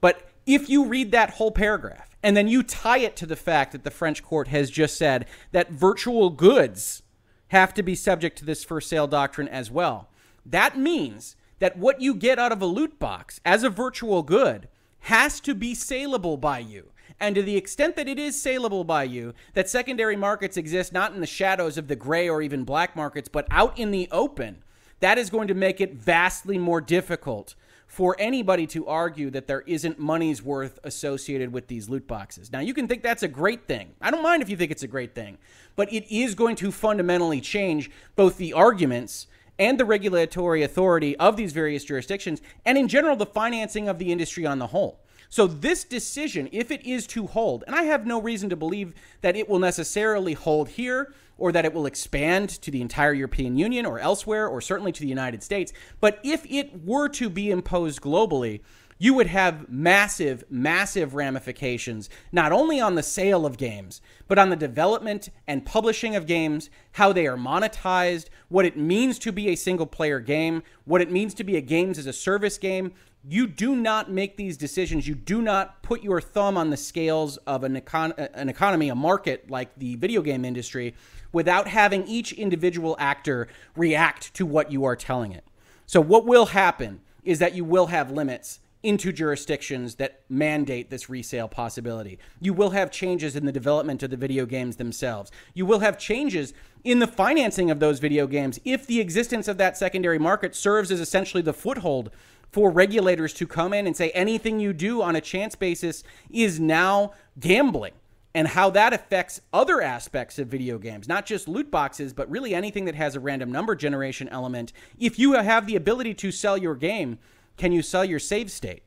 But 0.00 0.28
if 0.46 0.68
you 0.68 0.84
read 0.86 1.12
that 1.12 1.30
whole 1.30 1.50
paragraph 1.50 2.16
and 2.22 2.36
then 2.36 2.48
you 2.48 2.62
tie 2.62 2.98
it 2.98 3.16
to 3.16 3.26
the 3.26 3.36
fact 3.36 3.72
that 3.72 3.84
the 3.84 3.90
French 3.90 4.22
court 4.22 4.48
has 4.48 4.70
just 4.70 4.96
said 4.96 5.26
that 5.52 5.70
virtual 5.70 6.30
goods 6.30 7.02
have 7.48 7.74
to 7.74 7.82
be 7.82 7.94
subject 7.94 8.38
to 8.38 8.44
this 8.44 8.64
first 8.64 8.88
sale 8.88 9.06
doctrine 9.06 9.48
as 9.48 9.70
well, 9.70 10.08
that 10.44 10.76
means 10.76 11.36
that 11.58 11.76
what 11.76 12.00
you 12.00 12.14
get 12.14 12.38
out 12.38 12.50
of 12.50 12.60
a 12.62 12.66
loot 12.66 12.98
box 12.98 13.40
as 13.44 13.62
a 13.62 13.70
virtual 13.70 14.22
good 14.22 14.68
has 15.00 15.40
to 15.40 15.54
be 15.54 15.74
saleable 15.74 16.36
by 16.36 16.58
you. 16.58 16.90
And 17.22 17.36
to 17.36 17.42
the 17.42 17.56
extent 17.56 17.94
that 17.94 18.08
it 18.08 18.18
is 18.18 18.42
saleable 18.42 18.82
by 18.82 19.04
you, 19.04 19.32
that 19.54 19.70
secondary 19.70 20.16
markets 20.16 20.56
exist 20.56 20.92
not 20.92 21.14
in 21.14 21.20
the 21.20 21.26
shadows 21.26 21.78
of 21.78 21.86
the 21.86 21.94
gray 21.94 22.28
or 22.28 22.42
even 22.42 22.64
black 22.64 22.96
markets, 22.96 23.28
but 23.28 23.46
out 23.48 23.78
in 23.78 23.92
the 23.92 24.08
open, 24.10 24.64
that 24.98 25.18
is 25.18 25.30
going 25.30 25.46
to 25.46 25.54
make 25.54 25.80
it 25.80 25.94
vastly 25.94 26.58
more 26.58 26.80
difficult 26.80 27.54
for 27.86 28.16
anybody 28.18 28.66
to 28.66 28.88
argue 28.88 29.30
that 29.30 29.46
there 29.46 29.60
isn't 29.68 30.00
money's 30.00 30.42
worth 30.42 30.80
associated 30.82 31.52
with 31.52 31.68
these 31.68 31.88
loot 31.88 32.08
boxes. 32.08 32.50
Now, 32.50 32.58
you 32.58 32.74
can 32.74 32.88
think 32.88 33.04
that's 33.04 33.22
a 33.22 33.28
great 33.28 33.68
thing. 33.68 33.94
I 34.00 34.10
don't 34.10 34.24
mind 34.24 34.42
if 34.42 34.50
you 34.50 34.56
think 34.56 34.72
it's 34.72 34.82
a 34.82 34.88
great 34.88 35.14
thing, 35.14 35.38
but 35.76 35.92
it 35.92 36.12
is 36.12 36.34
going 36.34 36.56
to 36.56 36.72
fundamentally 36.72 37.40
change 37.40 37.88
both 38.16 38.36
the 38.36 38.52
arguments 38.52 39.28
and 39.60 39.78
the 39.78 39.84
regulatory 39.84 40.64
authority 40.64 41.16
of 41.18 41.36
these 41.36 41.52
various 41.52 41.84
jurisdictions, 41.84 42.42
and 42.64 42.76
in 42.76 42.88
general, 42.88 43.14
the 43.14 43.26
financing 43.26 43.88
of 43.88 44.00
the 44.00 44.10
industry 44.10 44.44
on 44.44 44.58
the 44.58 44.66
whole. 44.66 44.98
So, 45.32 45.46
this 45.46 45.84
decision, 45.84 46.50
if 46.52 46.70
it 46.70 46.84
is 46.84 47.06
to 47.06 47.26
hold, 47.26 47.64
and 47.66 47.74
I 47.74 47.84
have 47.84 48.04
no 48.04 48.20
reason 48.20 48.50
to 48.50 48.56
believe 48.56 48.92
that 49.22 49.34
it 49.34 49.48
will 49.48 49.58
necessarily 49.58 50.34
hold 50.34 50.68
here 50.68 51.14
or 51.38 51.52
that 51.52 51.64
it 51.64 51.72
will 51.72 51.86
expand 51.86 52.50
to 52.50 52.70
the 52.70 52.82
entire 52.82 53.14
European 53.14 53.56
Union 53.56 53.86
or 53.86 53.98
elsewhere 53.98 54.46
or 54.46 54.60
certainly 54.60 54.92
to 54.92 55.00
the 55.00 55.08
United 55.08 55.42
States, 55.42 55.72
but 56.00 56.20
if 56.22 56.44
it 56.50 56.84
were 56.84 57.08
to 57.08 57.30
be 57.30 57.50
imposed 57.50 58.02
globally, 58.02 58.60
you 58.98 59.14
would 59.14 59.26
have 59.26 59.68
massive, 59.68 60.44
massive 60.50 61.14
ramifications, 61.14 62.10
not 62.30 62.52
only 62.52 62.78
on 62.78 62.94
the 62.94 63.02
sale 63.02 63.44
of 63.44 63.56
games, 63.56 64.00
but 64.28 64.38
on 64.38 64.50
the 64.50 64.54
development 64.54 65.30
and 65.48 65.64
publishing 65.64 66.14
of 66.14 66.26
games, 66.26 66.70
how 66.92 67.12
they 67.12 67.26
are 67.26 67.38
monetized, 67.38 68.26
what 68.48 68.64
it 68.64 68.76
means 68.76 69.18
to 69.18 69.32
be 69.32 69.48
a 69.48 69.56
single 69.56 69.86
player 69.86 70.20
game, 70.20 70.62
what 70.84 71.00
it 71.00 71.10
means 71.10 71.34
to 71.34 71.42
be 71.42 71.56
a 71.56 71.60
games 71.60 71.98
as 71.98 72.06
a 72.06 72.12
service 72.12 72.58
game. 72.58 72.92
You 73.24 73.46
do 73.46 73.76
not 73.76 74.10
make 74.10 74.36
these 74.36 74.56
decisions. 74.56 75.06
You 75.06 75.14
do 75.14 75.42
not 75.42 75.80
put 75.82 76.02
your 76.02 76.20
thumb 76.20 76.56
on 76.56 76.70
the 76.70 76.76
scales 76.76 77.36
of 77.38 77.62
an, 77.62 77.80
econ- 77.80 78.18
uh, 78.18 78.28
an 78.34 78.48
economy, 78.48 78.88
a 78.88 78.96
market 78.96 79.48
like 79.48 79.78
the 79.78 79.94
video 79.94 80.22
game 80.22 80.44
industry, 80.44 80.94
without 81.32 81.68
having 81.68 82.04
each 82.08 82.32
individual 82.32 82.96
actor 82.98 83.46
react 83.76 84.34
to 84.34 84.44
what 84.44 84.72
you 84.72 84.84
are 84.84 84.96
telling 84.96 85.30
it. 85.30 85.44
So, 85.86 86.00
what 86.00 86.26
will 86.26 86.46
happen 86.46 87.00
is 87.22 87.38
that 87.38 87.54
you 87.54 87.64
will 87.64 87.86
have 87.86 88.10
limits 88.10 88.58
into 88.82 89.12
jurisdictions 89.12 89.94
that 89.94 90.22
mandate 90.28 90.90
this 90.90 91.08
resale 91.08 91.46
possibility. 91.46 92.18
You 92.40 92.52
will 92.52 92.70
have 92.70 92.90
changes 92.90 93.36
in 93.36 93.46
the 93.46 93.52
development 93.52 94.02
of 94.02 94.10
the 94.10 94.16
video 94.16 94.44
games 94.44 94.74
themselves. 94.74 95.30
You 95.54 95.64
will 95.64 95.78
have 95.78 95.96
changes 95.96 96.52
in 96.82 96.98
the 96.98 97.06
financing 97.06 97.70
of 97.70 97.78
those 97.78 98.00
video 98.00 98.26
games 98.26 98.58
if 98.64 98.84
the 98.88 99.00
existence 99.00 99.46
of 99.46 99.58
that 99.58 99.76
secondary 99.76 100.18
market 100.18 100.56
serves 100.56 100.90
as 100.90 100.98
essentially 100.98 101.42
the 101.42 101.52
foothold 101.52 102.10
for 102.52 102.70
regulators 102.70 103.32
to 103.32 103.46
come 103.46 103.72
in 103.72 103.86
and 103.86 103.96
say 103.96 104.10
anything 104.10 104.60
you 104.60 104.72
do 104.74 105.00
on 105.00 105.16
a 105.16 105.20
chance 105.20 105.54
basis 105.54 106.04
is 106.30 106.60
now 106.60 107.12
gambling 107.40 107.94
and 108.34 108.48
how 108.48 108.70
that 108.70 108.92
affects 108.92 109.40
other 109.52 109.80
aspects 109.80 110.38
of 110.38 110.48
video 110.48 110.78
games, 110.78 111.08
not 111.08 111.26
just 111.26 111.48
loot 111.48 111.70
boxes, 111.70 112.12
but 112.12 112.30
really 112.30 112.54
anything 112.54 112.84
that 112.84 112.94
has 112.94 113.14
a 113.14 113.20
random 113.20 113.50
number 113.50 113.74
generation 113.74 114.28
element. 114.28 114.72
If 114.98 115.18
you 115.18 115.32
have 115.32 115.66
the 115.66 115.76
ability 115.76 116.14
to 116.14 116.30
sell 116.30 116.56
your 116.56 116.74
game, 116.74 117.18
can 117.56 117.72
you 117.72 117.82
sell 117.82 118.04
your 118.04 118.18
save 118.18 118.50
state? 118.50 118.82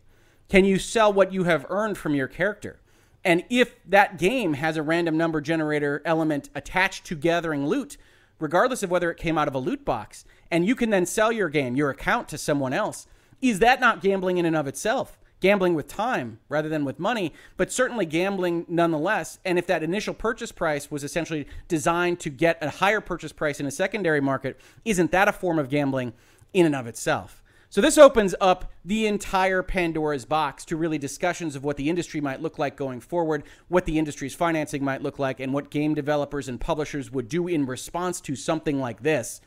Can 0.48 0.66
you 0.66 0.78
sell 0.78 1.12
what 1.12 1.34
you 1.34 1.44
have 1.46 1.66
earned 1.70 1.98
from 1.98 2.16
your 2.16 2.28
character? 2.28 2.80
And 3.24 3.44
if 3.50 3.76
that 3.88 4.20
game 4.20 4.54
has 4.54 4.78
a 4.78 4.84
random 4.84 5.18
number 5.18 5.42
generator 5.42 6.04
element 6.06 6.50
attached 6.54 7.06
to 7.06 7.16
gathering 7.16 7.66
loot, 7.66 7.98
regardless 8.40 8.84
of 8.84 8.92
whether 8.92 9.10
it 9.10 9.18
came 9.18 9.38
out 9.38 9.48
of 9.48 9.56
a 9.56 9.60
loot 9.60 9.84
box, 9.84 10.26
and 10.52 10.68
you 10.68 10.76
can 10.76 10.92
then 10.92 11.08
sell 11.08 11.32
your 11.32 11.50
game, 11.50 11.76
your 11.76 11.90
account 11.90 12.28
to 12.30 12.38
someone 12.38 12.74
else, 12.74 13.08
is 13.50 13.60
that 13.60 13.80
not 13.80 14.02
gambling 14.02 14.38
in 14.38 14.46
and 14.46 14.56
of 14.56 14.68
itself? 14.68 15.18
Gambling 15.42 15.76
with 15.76 15.88
time 15.88 16.40
rather 16.50 16.70
than 16.70 16.86
with 16.86 16.98
money, 16.98 17.34
but 17.58 17.72
certainly 17.72 18.06
gambling 18.06 18.66
nonetheless. 18.68 19.40
And 19.44 19.60
if 19.60 19.68
that 19.68 19.84
initial 19.84 20.14
purchase 20.14 20.52
price 20.52 20.90
was 20.90 21.04
essentially 21.04 21.46
designed 21.68 22.20
to 22.22 22.30
get 22.30 22.58
a 22.64 22.70
higher 22.70 23.02
purchase 23.02 23.34
price 23.34 23.60
in 23.60 23.66
a 23.66 23.72
secondary 23.72 24.22
market, 24.22 24.60
isn't 24.86 25.12
that 25.12 25.28
a 25.28 25.34
form 25.34 25.60
of 25.60 25.70
gambling 25.70 26.14
in 26.54 26.66
and 26.66 26.76
of 26.76 26.88
itself? 26.88 27.44
So 27.70 27.82
this 27.82 27.98
opens 27.98 28.34
up 28.40 28.72
the 28.86 29.06
entire 29.06 29.62
Pandora's 29.62 30.24
box 30.24 30.64
to 30.66 30.78
really 30.78 30.98
discussions 30.98 31.58
of 31.58 31.66
what 31.66 31.76
the 31.76 31.90
industry 31.90 32.22
might 32.22 32.42
look 32.42 32.58
like 32.58 32.78
going 32.78 33.02
forward, 33.02 33.44
what 33.68 33.84
the 33.84 34.00
industry's 34.00 34.34
financing 34.34 34.82
might 34.82 35.02
look 35.02 35.20
like, 35.20 35.42
and 35.42 35.54
what 35.54 35.70
game 35.70 35.94
developers 35.94 36.48
and 36.48 36.62
publishers 36.62 37.12
would 37.12 37.28
do 37.28 37.50
in 37.50 37.66
response 37.66 38.22
to 38.22 38.36
something 38.38 38.80
like 38.80 39.04
this. 39.04 39.42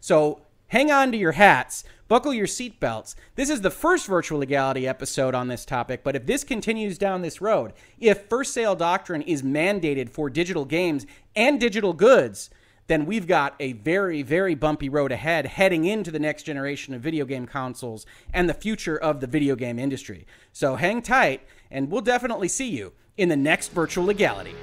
So 0.00 0.40
hang 0.74 0.90
on 0.90 1.12
to 1.12 1.16
your 1.16 1.30
hats, 1.30 1.84
buckle 2.08 2.34
your 2.34 2.48
seatbelts. 2.48 3.14
This 3.36 3.48
is 3.48 3.60
the 3.60 3.70
first 3.70 4.08
virtual 4.08 4.40
legality 4.40 4.88
episode 4.88 5.32
on 5.32 5.46
this 5.46 5.64
topic, 5.64 6.02
but 6.02 6.16
if 6.16 6.26
this 6.26 6.42
continues 6.42 6.98
down 6.98 7.22
this 7.22 7.40
road, 7.40 7.72
if 8.00 8.28
first 8.28 8.52
sale 8.52 8.74
doctrine 8.74 9.22
is 9.22 9.44
mandated 9.44 10.10
for 10.10 10.28
digital 10.28 10.64
games 10.64 11.06
and 11.36 11.60
digital 11.60 11.92
goods, 11.92 12.50
then 12.88 13.06
we've 13.06 13.28
got 13.28 13.54
a 13.60 13.74
very, 13.74 14.22
very 14.22 14.56
bumpy 14.56 14.88
road 14.88 15.12
ahead 15.12 15.46
heading 15.46 15.84
into 15.84 16.10
the 16.10 16.18
next 16.18 16.42
generation 16.42 16.92
of 16.92 17.00
video 17.00 17.24
game 17.24 17.46
consoles 17.46 18.04
and 18.32 18.48
the 18.48 18.52
future 18.52 18.96
of 18.96 19.20
the 19.20 19.28
video 19.28 19.54
game 19.54 19.78
industry. 19.78 20.26
So 20.52 20.74
hang 20.74 21.02
tight, 21.02 21.42
and 21.70 21.88
we'll 21.88 22.00
definitely 22.00 22.48
see 22.48 22.70
you 22.70 22.94
in 23.16 23.28
the 23.28 23.36
next 23.36 23.70
virtual 23.70 24.06
legality. 24.06 24.56